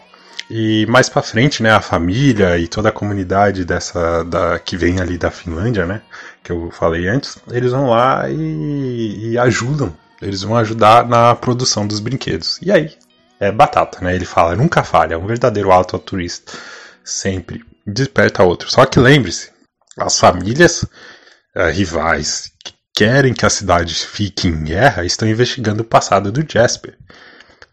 E 0.49 0.85
mais 0.87 1.09
para 1.09 1.21
frente, 1.21 1.61
né, 1.61 1.71
a 1.71 1.81
família 1.81 2.57
e 2.57 2.67
toda 2.67 2.87
a 2.89 2.91
comunidade 2.91 3.65
dessa 3.65 4.23
da 4.23 4.59
que 4.59 4.77
vem 4.77 4.99
ali 4.99 5.17
da 5.17 5.31
Finlândia, 5.31 5.85
né, 5.85 6.01
que 6.41 6.51
eu 6.51 6.71
falei 6.71 7.07
antes, 7.07 7.37
eles 7.51 7.71
vão 7.71 7.89
lá 7.89 8.29
e, 8.29 9.31
e 9.31 9.37
ajudam. 9.37 9.93
Eles 10.23 10.41
vão 10.41 10.55
ajudar 10.57 11.07
na 11.07 11.35
produção 11.35 11.85
dos 11.87 11.99
brinquedos. 11.99 12.59
E 12.61 12.71
aí, 12.71 12.95
é 13.39 13.51
batata, 13.51 13.99
né? 14.01 14.15
Ele 14.15 14.25
fala, 14.25 14.55
nunca 14.55 14.83
falha, 14.83 15.15
é 15.15 15.17
um 15.17 15.27
verdadeiro 15.27 15.71
auto-turista. 15.71 16.53
Sempre 17.03 17.63
desperta 17.85 18.43
outro. 18.43 18.71
Só 18.71 18.85
que 18.85 18.99
lembre-se, 18.99 19.51
as 19.97 20.19
famílias 20.19 20.83
uh, 20.83 21.69
rivais 21.71 22.51
que 22.63 22.73
querem 22.95 23.33
que 23.33 23.45
a 23.45 23.49
cidade 23.49 23.93
fique 23.93 24.47
em 24.47 24.63
guerra 24.63 25.03
estão 25.03 25.27
investigando 25.27 25.81
o 25.81 25.85
passado 25.85 26.31
do 26.31 26.45
Jasper. 26.47 26.97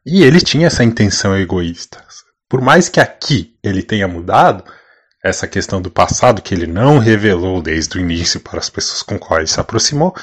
E 0.05 0.23
ele 0.23 0.41
tinha 0.41 0.67
essa 0.67 0.83
intenção 0.83 1.37
egoísta. 1.37 2.03
Por 2.49 2.61
mais 2.61 2.89
que 2.89 2.99
aqui 2.99 3.55
ele 3.63 3.83
tenha 3.83 4.09
mudado, 4.09 4.65
essa 5.23 5.47
questão 5.47 5.81
do 5.81 5.91
passado 5.91 6.43
que 6.43 6.55
ele 6.55 6.67
não 6.67 6.99
revelou 6.99 7.61
desde 7.61 7.99
o 7.99 8.01
início 8.01 8.41
para 8.41 8.59
as 8.59 8.71
pessoas 8.71 9.03
com 9.03 9.19
quais 9.19 9.51
se 9.51 9.61
aproximou, 9.61 10.15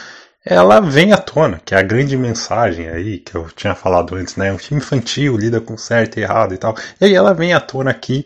ela 0.50 0.80
vem 0.80 1.14
à 1.14 1.18
tona, 1.18 1.62
que 1.64 1.76
é 1.76 1.78
a 1.78 1.84
grande 1.84 2.18
mensagem 2.18 2.88
aí 2.90 3.20
que 3.20 3.36
eu 3.36 3.50
tinha 3.50 3.76
falado 3.76 4.16
antes, 4.16 4.36
né? 4.36 4.52
Um 4.52 4.58
filme 4.58 4.82
infantil 4.82 5.38
lida 5.38 5.62
com 5.62 5.78
certo 5.78 6.18
e 6.18 6.22
errado 6.22 6.54
e 6.54 6.58
tal. 6.58 6.76
E 7.00 7.06
aí 7.06 7.14
ela 7.14 7.34
vem 7.34 7.54
à 7.54 7.60
tona 7.60 7.92
aqui. 7.92 8.26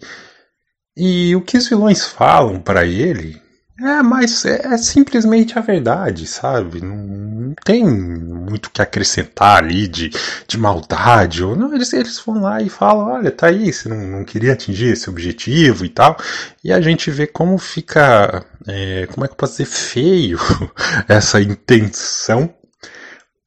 E 0.95 1.35
o 1.35 1.41
que 1.41 1.57
os 1.57 1.67
vilões 1.67 2.05
falam 2.05 2.59
para 2.59 2.85
ele 2.85 3.41
é, 3.83 4.03
mas 4.03 4.45
é, 4.45 4.73
é, 4.73 4.77
simplesmente 4.77 5.57
a 5.57 5.61
verdade, 5.61 6.27
sabe? 6.27 6.81
Não, 6.81 6.95
não 6.95 7.55
tem 7.65 7.83
muito 7.83 8.67
o 8.67 8.69
que 8.69 8.81
acrescentar 8.81 9.57
ali 9.57 9.87
de, 9.87 10.11
de 10.47 10.57
maldade. 10.57 11.43
Ou 11.43 11.55
não, 11.55 11.73
eles, 11.73 11.91
eles 11.91 12.19
vão 12.19 12.41
lá 12.41 12.61
e 12.61 12.69
falam, 12.69 13.07
olha, 13.07 13.31
tá 13.31 13.47
aí, 13.47 13.73
você 13.73 13.89
não, 13.89 13.97
não 13.97 14.23
queria 14.23 14.53
atingir 14.53 14.93
esse 14.93 15.09
objetivo 15.09 15.83
e 15.83 15.89
tal. 15.89 16.15
E 16.63 16.71
a 16.71 16.79
gente 16.79 17.09
vê 17.09 17.25
como 17.25 17.57
fica, 17.57 18.45
é, 18.67 19.07
como 19.07 19.25
é 19.25 19.27
que 19.27 19.35
posso 19.35 19.53
dizer, 19.53 19.65
feio 19.65 20.39
essa 21.09 21.41
intenção 21.41 22.53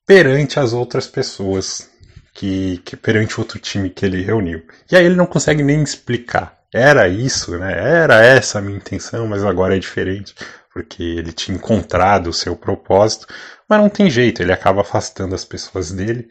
perante 0.05 0.59
as 0.59 0.73
outras 0.73 1.07
pessoas. 1.07 1.93
Que, 2.37 2.79
que 2.79 2.97
perante 2.97 3.39
outro 3.39 3.61
time 3.61 3.89
que 3.89 4.05
ele 4.05 4.21
reuniu. 4.21 4.61
E 4.91 4.97
aí 4.97 5.07
ele 5.07 5.15
não 5.15 5.25
consegue 5.25 5.63
nem 5.63 5.81
explicar 5.85 6.64
era 6.75 7.07
isso, 7.09 7.57
né? 7.57 7.73
Era 7.73 8.21
essa 8.25 8.59
a 8.59 8.63
minha 8.63 8.77
intenção, 8.77 9.29
mas 9.29 9.45
agora 9.45 9.77
é 9.77 9.79
diferente, 9.79 10.35
porque 10.73 11.05
ele 11.05 11.33
tinha 11.33 11.57
encontrado 11.57 12.27
o 12.27 12.33
seu 12.33 12.57
propósito, 12.57 13.29
mas 13.69 13.81
não 13.81 13.89
tem 13.89 14.11
jeito, 14.11 14.43
ele 14.43 14.53
acaba 14.53 14.81
afastando 14.81 15.37
as 15.37 15.45
pessoas 15.45 15.93
dele. 15.93 16.29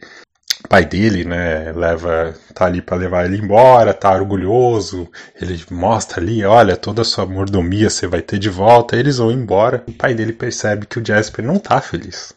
O 0.62 0.68
pai 0.68 0.84
dele, 0.84 1.24
né, 1.24 1.72
leva, 1.72 2.34
tá 2.54 2.66
ali 2.66 2.82
para 2.82 2.96
levar 2.96 3.24
ele 3.24 3.38
embora, 3.38 3.94
tá 3.94 4.12
orgulhoso, 4.12 5.10
ele 5.40 5.62
mostra 5.70 6.20
ali, 6.20 6.44
olha, 6.44 6.76
toda 6.76 7.02
a 7.02 7.04
sua 7.04 7.24
mordomia 7.26 7.88
você 7.88 8.06
vai 8.06 8.20
ter 8.20 8.38
de 8.38 8.50
volta, 8.50 8.96
eles 8.96 9.16
vão 9.16 9.32
embora. 9.32 9.82
O 9.88 9.92
pai 9.92 10.14
dele 10.14 10.32
percebe 10.32 10.86
que 10.86 10.98
o 10.98 11.04
Jasper 11.04 11.44
não 11.44 11.58
tá 11.58 11.80
feliz. 11.80 12.34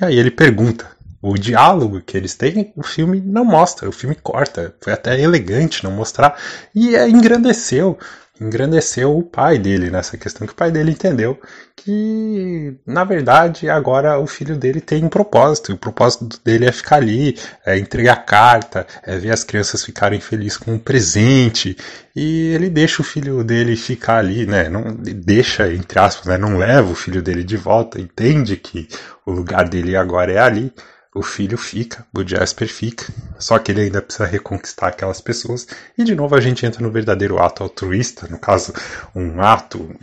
E 0.00 0.04
aí 0.04 0.18
ele 0.18 0.30
pergunta: 0.30 0.90
o 1.26 1.38
diálogo 1.38 2.02
que 2.02 2.18
eles 2.18 2.34
têm, 2.34 2.70
o 2.76 2.82
filme 2.82 3.18
não 3.18 3.46
mostra, 3.46 3.88
o 3.88 3.92
filme 3.92 4.14
corta. 4.14 4.74
Foi 4.78 4.92
até 4.92 5.18
elegante 5.18 5.82
não 5.82 5.90
mostrar. 5.90 6.38
E 6.74 6.94
é, 6.94 7.08
engrandeceu. 7.08 7.98
Engrandeceu 8.38 9.16
o 9.16 9.22
pai 9.22 9.58
dele 9.58 9.90
nessa 9.90 10.18
questão, 10.18 10.46
que 10.46 10.52
o 10.52 10.56
pai 10.56 10.70
dele 10.70 10.90
entendeu 10.90 11.40
que, 11.74 12.76
na 12.86 13.04
verdade, 13.04 13.70
agora 13.70 14.18
o 14.18 14.26
filho 14.26 14.54
dele 14.54 14.82
tem 14.82 15.02
um 15.02 15.08
propósito. 15.08 15.72
E 15.72 15.74
o 15.74 15.78
propósito 15.78 16.38
dele 16.44 16.66
é 16.66 16.72
ficar 16.72 16.96
ali, 16.96 17.38
é 17.64 17.78
entregar 17.78 18.26
carta, 18.26 18.86
é 19.02 19.16
ver 19.16 19.30
as 19.30 19.44
crianças 19.44 19.82
ficarem 19.82 20.20
felizes 20.20 20.58
com 20.58 20.72
um 20.72 20.78
presente. 20.78 21.74
E 22.14 22.48
ele 22.48 22.68
deixa 22.68 23.00
o 23.00 23.04
filho 23.04 23.42
dele 23.42 23.76
ficar 23.76 24.18
ali, 24.18 24.44
né? 24.44 24.68
Não 24.68 24.94
deixa, 24.94 25.72
entre 25.72 25.98
aspas, 25.98 26.26
né? 26.26 26.36
Não 26.36 26.58
leva 26.58 26.90
o 26.90 26.94
filho 26.94 27.22
dele 27.22 27.44
de 27.44 27.56
volta, 27.56 27.98
entende 27.98 28.58
que 28.58 28.88
o 29.24 29.32
lugar 29.32 29.66
dele 29.66 29.96
agora 29.96 30.30
é 30.30 30.38
ali 30.38 30.70
o 31.14 31.22
filho 31.22 31.56
fica, 31.56 32.04
o 32.12 32.26
Jasper 32.26 32.68
fica, 32.68 33.06
só 33.38 33.58
que 33.58 33.70
ele 33.70 33.82
ainda 33.82 34.02
precisa 34.02 34.26
reconquistar 34.26 34.88
aquelas 34.88 35.20
pessoas, 35.20 35.66
e 35.96 36.02
de 36.02 36.14
novo 36.14 36.34
a 36.34 36.40
gente 36.40 36.66
entra 36.66 36.82
no 36.82 36.90
verdadeiro 36.90 37.38
ato 37.38 37.62
altruísta, 37.62 38.26
no 38.28 38.38
caso, 38.38 38.72
um 39.14 39.40
ato 39.40 39.94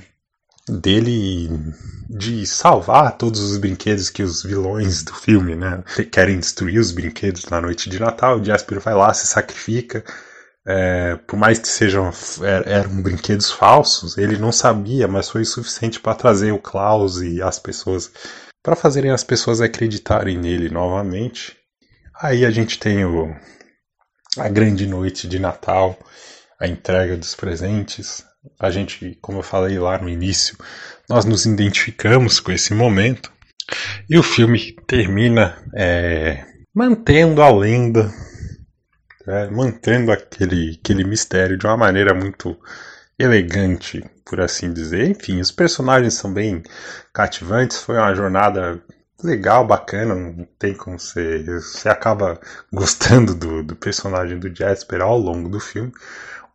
dele 0.69 1.49
de 2.09 2.45
salvar 2.45 3.17
todos 3.17 3.41
os 3.41 3.57
brinquedos 3.57 4.09
que 4.09 4.23
os 4.23 4.43
vilões 4.43 5.03
do 5.03 5.13
filme, 5.13 5.55
né, 5.55 5.83
querem 6.09 6.39
destruir 6.39 6.79
os 6.79 6.91
brinquedos 6.91 7.45
na 7.47 7.59
noite 7.59 7.89
de 7.89 7.99
Natal, 7.99 8.39
o 8.39 8.43
Jasper 8.43 8.79
vai 8.79 8.93
lá, 8.93 9.13
se 9.13 9.27
sacrifica, 9.27 10.05
é, 10.65 11.15
por 11.27 11.37
mais 11.37 11.59
que 11.59 11.67
sejam 11.67 12.09
é, 12.41 12.73
eram 12.77 13.01
brinquedos 13.01 13.51
falsos, 13.51 14.17
ele 14.17 14.37
não 14.37 14.51
sabia, 14.51 15.07
mas 15.07 15.29
foi 15.29 15.41
o 15.41 15.45
suficiente 15.45 15.99
para 15.99 16.15
trazer 16.15 16.51
o 16.53 16.59
Klaus 16.59 17.19
e 17.19 17.41
as 17.41 17.59
pessoas 17.59 18.11
para 18.63 18.75
fazerem 18.75 19.11
as 19.11 19.23
pessoas 19.23 19.61
acreditarem 19.61 20.37
nele 20.37 20.69
novamente. 20.69 21.57
Aí 22.21 22.45
a 22.45 22.51
gente 22.51 22.79
tem 22.79 23.03
o, 23.05 23.35
a 24.37 24.47
grande 24.47 24.85
noite 24.85 25.27
de 25.27 25.39
Natal, 25.39 25.97
a 26.59 26.67
entrega 26.67 27.17
dos 27.17 27.35
presentes. 27.35 28.23
A 28.59 28.69
gente, 28.69 29.17
como 29.21 29.39
eu 29.39 29.43
falei 29.43 29.77
lá 29.79 29.97
no 29.97 30.09
início, 30.09 30.55
nós 31.09 31.25
nos 31.25 31.45
identificamos 31.45 32.39
com 32.39 32.51
esse 32.51 32.73
momento. 32.73 33.31
E 34.09 34.17
o 34.17 34.23
filme 34.23 34.75
termina 34.87 35.57
é, 35.75 36.45
mantendo 36.73 37.41
a 37.41 37.49
lenda, 37.49 38.11
é, 39.27 39.49
mantendo 39.49 40.11
aquele, 40.11 40.79
aquele 40.81 41.03
mistério 41.03 41.57
de 41.57 41.65
uma 41.65 41.77
maneira 41.77 42.13
muito 42.13 42.57
elegante, 43.17 44.03
por 44.31 44.39
assim 44.39 44.71
dizer. 44.71 45.09
Enfim, 45.09 45.41
os 45.41 45.51
personagens 45.51 46.13
são 46.13 46.33
bem 46.33 46.63
cativantes. 47.11 47.79
Foi 47.79 47.97
uma 47.97 48.15
jornada 48.15 48.81
legal, 49.21 49.67
bacana. 49.67 50.15
Não 50.15 50.47
tem 50.57 50.73
como 50.73 50.97
você. 50.97 51.43
Você 51.43 51.89
acaba 51.89 52.39
gostando 52.71 53.35
do, 53.35 53.61
do 53.61 53.75
personagem 53.75 54.39
do 54.39 54.55
Jasper 54.55 55.01
ao 55.01 55.17
longo 55.17 55.49
do 55.49 55.59
filme. 55.59 55.91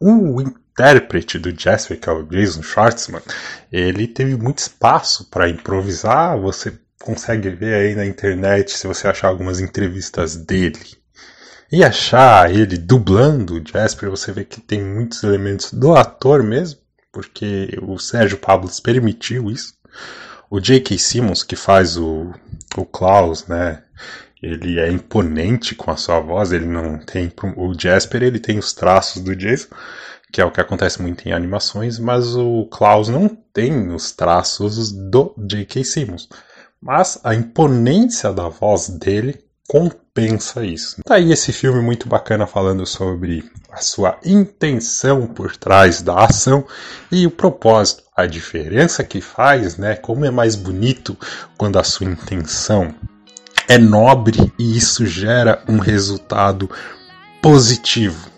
O 0.01 0.41
intérprete 0.41 1.39
do 1.39 1.55
Jasper, 1.55 2.01
que 2.01 2.09
é 2.09 2.13
o 2.13 2.23
Jason 2.23 2.63
Schwartzman, 2.63 3.23
ele 3.71 4.09
teve 4.09 4.37
muito 4.37 4.59
espaço 4.61 5.29
para 5.29 5.49
improvisar. 5.51 6.41
Você 6.41 6.79
consegue 7.03 7.51
ver 7.51 7.75
aí 7.75 7.95
na 7.95 8.07
internet 8.07 8.73
se 8.73 8.87
você 8.87 9.07
achar 9.07 9.29
algumas 9.29 9.61
entrevistas 9.61 10.35
dele 10.35 10.97
e 11.71 11.85
achar 11.85 12.51
ele 12.51 12.79
dublando 12.79 13.55
o 13.55 13.63
Jasper, 13.67 14.09
você 14.09 14.33
vê 14.33 14.45
que 14.45 14.61
tem 14.61 14.83
muitos 14.83 15.23
elementos 15.23 15.73
do 15.73 15.95
ator 15.95 16.43
mesmo, 16.43 16.81
porque 17.17 17.79
o 17.81 17.99
Sérgio 17.99 18.37
Pablos 18.37 18.79
permitiu 18.79 19.51
isso. 19.51 19.73
O 20.51 20.61
J.K. 20.61 20.99
Simmons, 20.99 21.43
que 21.43 21.57
faz 21.57 21.97
o, 21.97 22.31
o 22.77 22.85
Klaus, 22.85 23.47
né? 23.47 23.83
Ele 24.43 24.79
é 24.79 24.91
imponente 24.91 25.75
com 25.75 25.91
a 25.91 25.97
sua 25.97 26.21
voz, 26.21 26.53
ele 26.53 26.67
não 26.67 26.99
tem. 26.99 27.33
O 27.57 27.73
Jasper 27.73 28.23
ele 28.23 28.39
tem 28.39 28.59
os 28.59 28.75
traços 28.75 29.23
do 29.23 29.35
Jason, 29.35 29.69
que 30.31 30.43
é 30.43 30.45
o 30.45 30.51
que 30.51 30.61
acontece 30.61 31.01
muito 31.01 31.27
em 31.27 31.33
animações, 31.33 31.99
mas 31.99 32.37
o 32.37 32.67
Klaus 32.67 33.09
não 33.09 33.29
tem 33.29 33.89
os 33.95 34.13
traços 34.13 34.93
do 34.93 35.35
J.K. 35.39 35.85
Simmons. 35.85 36.29
Mas 36.79 37.19
a 37.25 37.35
imponência 37.35 38.31
da 38.31 38.51
voz 38.51 38.91
dele 38.91 39.43
compensa 39.67 40.65
isso. 40.65 41.03
Tá 41.05 41.17
aí 41.17 41.33
esse 41.33 41.53
filme 41.53 41.81
muito 41.81 42.09
bacana 42.09 42.47
falando 42.47 42.87
sobre 42.87 43.45
a 43.71 43.79
sua 43.79 44.19
intenção 44.25 45.27
por 45.27 45.57
trás 45.57 46.01
da 46.01 46.25
ação 46.25 46.65
e 47.11 47.27
o 47.27 47.31
propósito, 47.31 48.05
a 48.17 48.27
diferença 48.27 49.05
que 49.05 49.21
faz, 49.21 49.77
né? 49.77 49.97
Como 49.97 50.25
é 50.25 50.31
mais 50.31 50.55
bonito 50.55 51.17
quando 51.59 51.79
a 51.79 51.85
sua 51.85 52.07
intenção 52.07 52.95
é 53.69 53.77
nobre 53.77 54.53
e 54.59 54.77
isso 54.77 55.05
gera 55.05 55.63
um 55.69 55.79
resultado 55.79 56.71
positivo, 57.43 58.31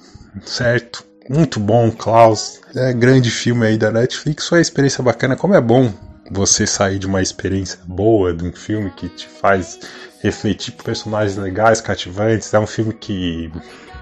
certo? 0.44 1.04
Muito 1.28 1.60
bom, 1.60 1.90
Klaus. 1.90 2.60
É 2.74 2.92
grande 2.92 3.30
filme 3.30 3.66
aí 3.66 3.76
da 3.76 3.90
Netflix, 3.90 4.44
sua 4.44 4.60
experiência 4.60 5.04
bacana. 5.04 5.36
Como 5.36 5.54
é 5.54 5.60
bom 5.60 5.92
você 6.30 6.66
sair 6.66 6.98
de 6.98 7.06
uma 7.06 7.20
experiência 7.20 7.78
boa, 7.86 8.32
de 8.34 8.44
um 8.44 8.52
filme 8.52 8.90
que 8.90 9.08
te 9.08 9.26
faz 9.26 9.78
refletir 10.22 10.72
personagens 10.72 11.36
legais, 11.36 11.80
cativantes. 11.80 12.52
É 12.52 12.58
um 12.58 12.66
filme 12.66 12.92
que, 12.92 13.50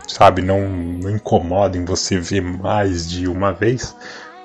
sabe, 0.06 0.42
não, 0.42 0.68
não 0.68 1.10
incomoda 1.10 1.76
em 1.76 1.84
você 1.84 2.18
ver 2.18 2.42
mais 2.42 3.08
de 3.08 3.26
uma 3.26 3.52
vez, 3.52 3.94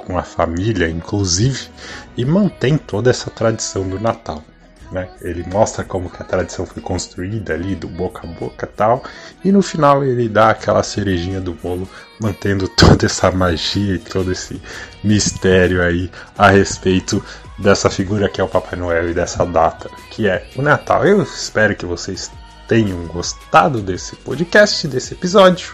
com 0.05 0.17
a 0.17 0.23
família, 0.23 0.89
inclusive, 0.89 1.69
e 2.17 2.25
mantém 2.25 2.77
toda 2.77 3.09
essa 3.09 3.29
tradição 3.29 3.87
do 3.87 3.99
Natal. 3.99 4.43
Né? 4.91 5.07
Ele 5.21 5.45
mostra 5.47 5.85
como 5.85 6.09
que 6.09 6.21
a 6.21 6.25
tradição 6.25 6.65
foi 6.65 6.81
construída 6.81 7.53
ali, 7.53 7.75
do 7.75 7.87
boca 7.87 8.27
a 8.27 8.29
boca 8.29 8.67
tal, 8.67 9.03
e 9.43 9.51
no 9.51 9.61
final 9.61 10.03
ele 10.03 10.27
dá 10.27 10.49
aquela 10.49 10.83
cerejinha 10.83 11.39
do 11.39 11.53
bolo, 11.53 11.87
mantendo 12.19 12.67
toda 12.75 13.05
essa 13.05 13.31
magia 13.31 13.95
e 13.95 13.99
todo 13.99 14.31
esse 14.31 14.61
mistério 15.01 15.81
aí 15.81 16.11
a 16.37 16.49
respeito 16.49 17.23
dessa 17.57 17.89
figura 17.89 18.27
que 18.27 18.41
é 18.41 18.43
o 18.43 18.49
Papai 18.49 18.77
Noel 18.77 19.09
e 19.09 19.13
dessa 19.13 19.45
data 19.45 19.89
que 20.09 20.27
é 20.27 20.45
o 20.57 20.61
Natal. 20.61 21.05
Eu 21.05 21.21
espero 21.23 21.73
que 21.73 21.85
vocês 21.85 22.29
tenham 22.67 23.05
gostado 23.07 23.81
desse 23.81 24.15
podcast, 24.17 24.87
desse 24.87 25.13
episódio. 25.13 25.73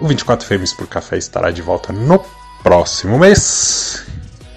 O 0.00 0.08
24 0.08 0.46
Frames 0.46 0.72
por 0.72 0.88
Café 0.88 1.18
estará 1.18 1.50
de 1.50 1.62
volta 1.62 1.92
no 1.92 2.24
próximo 2.62 3.18
mês. 3.18 4.06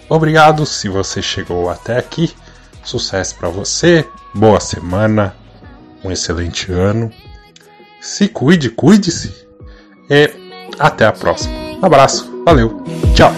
Obrigado 0.09 0.65
se 0.65 0.89
você 0.89 1.21
chegou 1.21 1.69
até 1.69 1.97
aqui. 1.97 2.33
Sucesso 2.83 3.35
para 3.35 3.49
você, 3.49 4.05
boa 4.33 4.59
semana, 4.59 5.35
um 6.03 6.11
excelente 6.11 6.71
ano. 6.71 7.11
Se 8.01 8.27
cuide, 8.27 8.69
cuide-se. 8.69 9.47
E 10.09 10.29
até 10.77 11.05
a 11.05 11.13
próxima. 11.13 11.53
Um 11.81 11.85
abraço, 11.85 12.43
valeu, 12.45 12.83
tchau. 13.15 13.31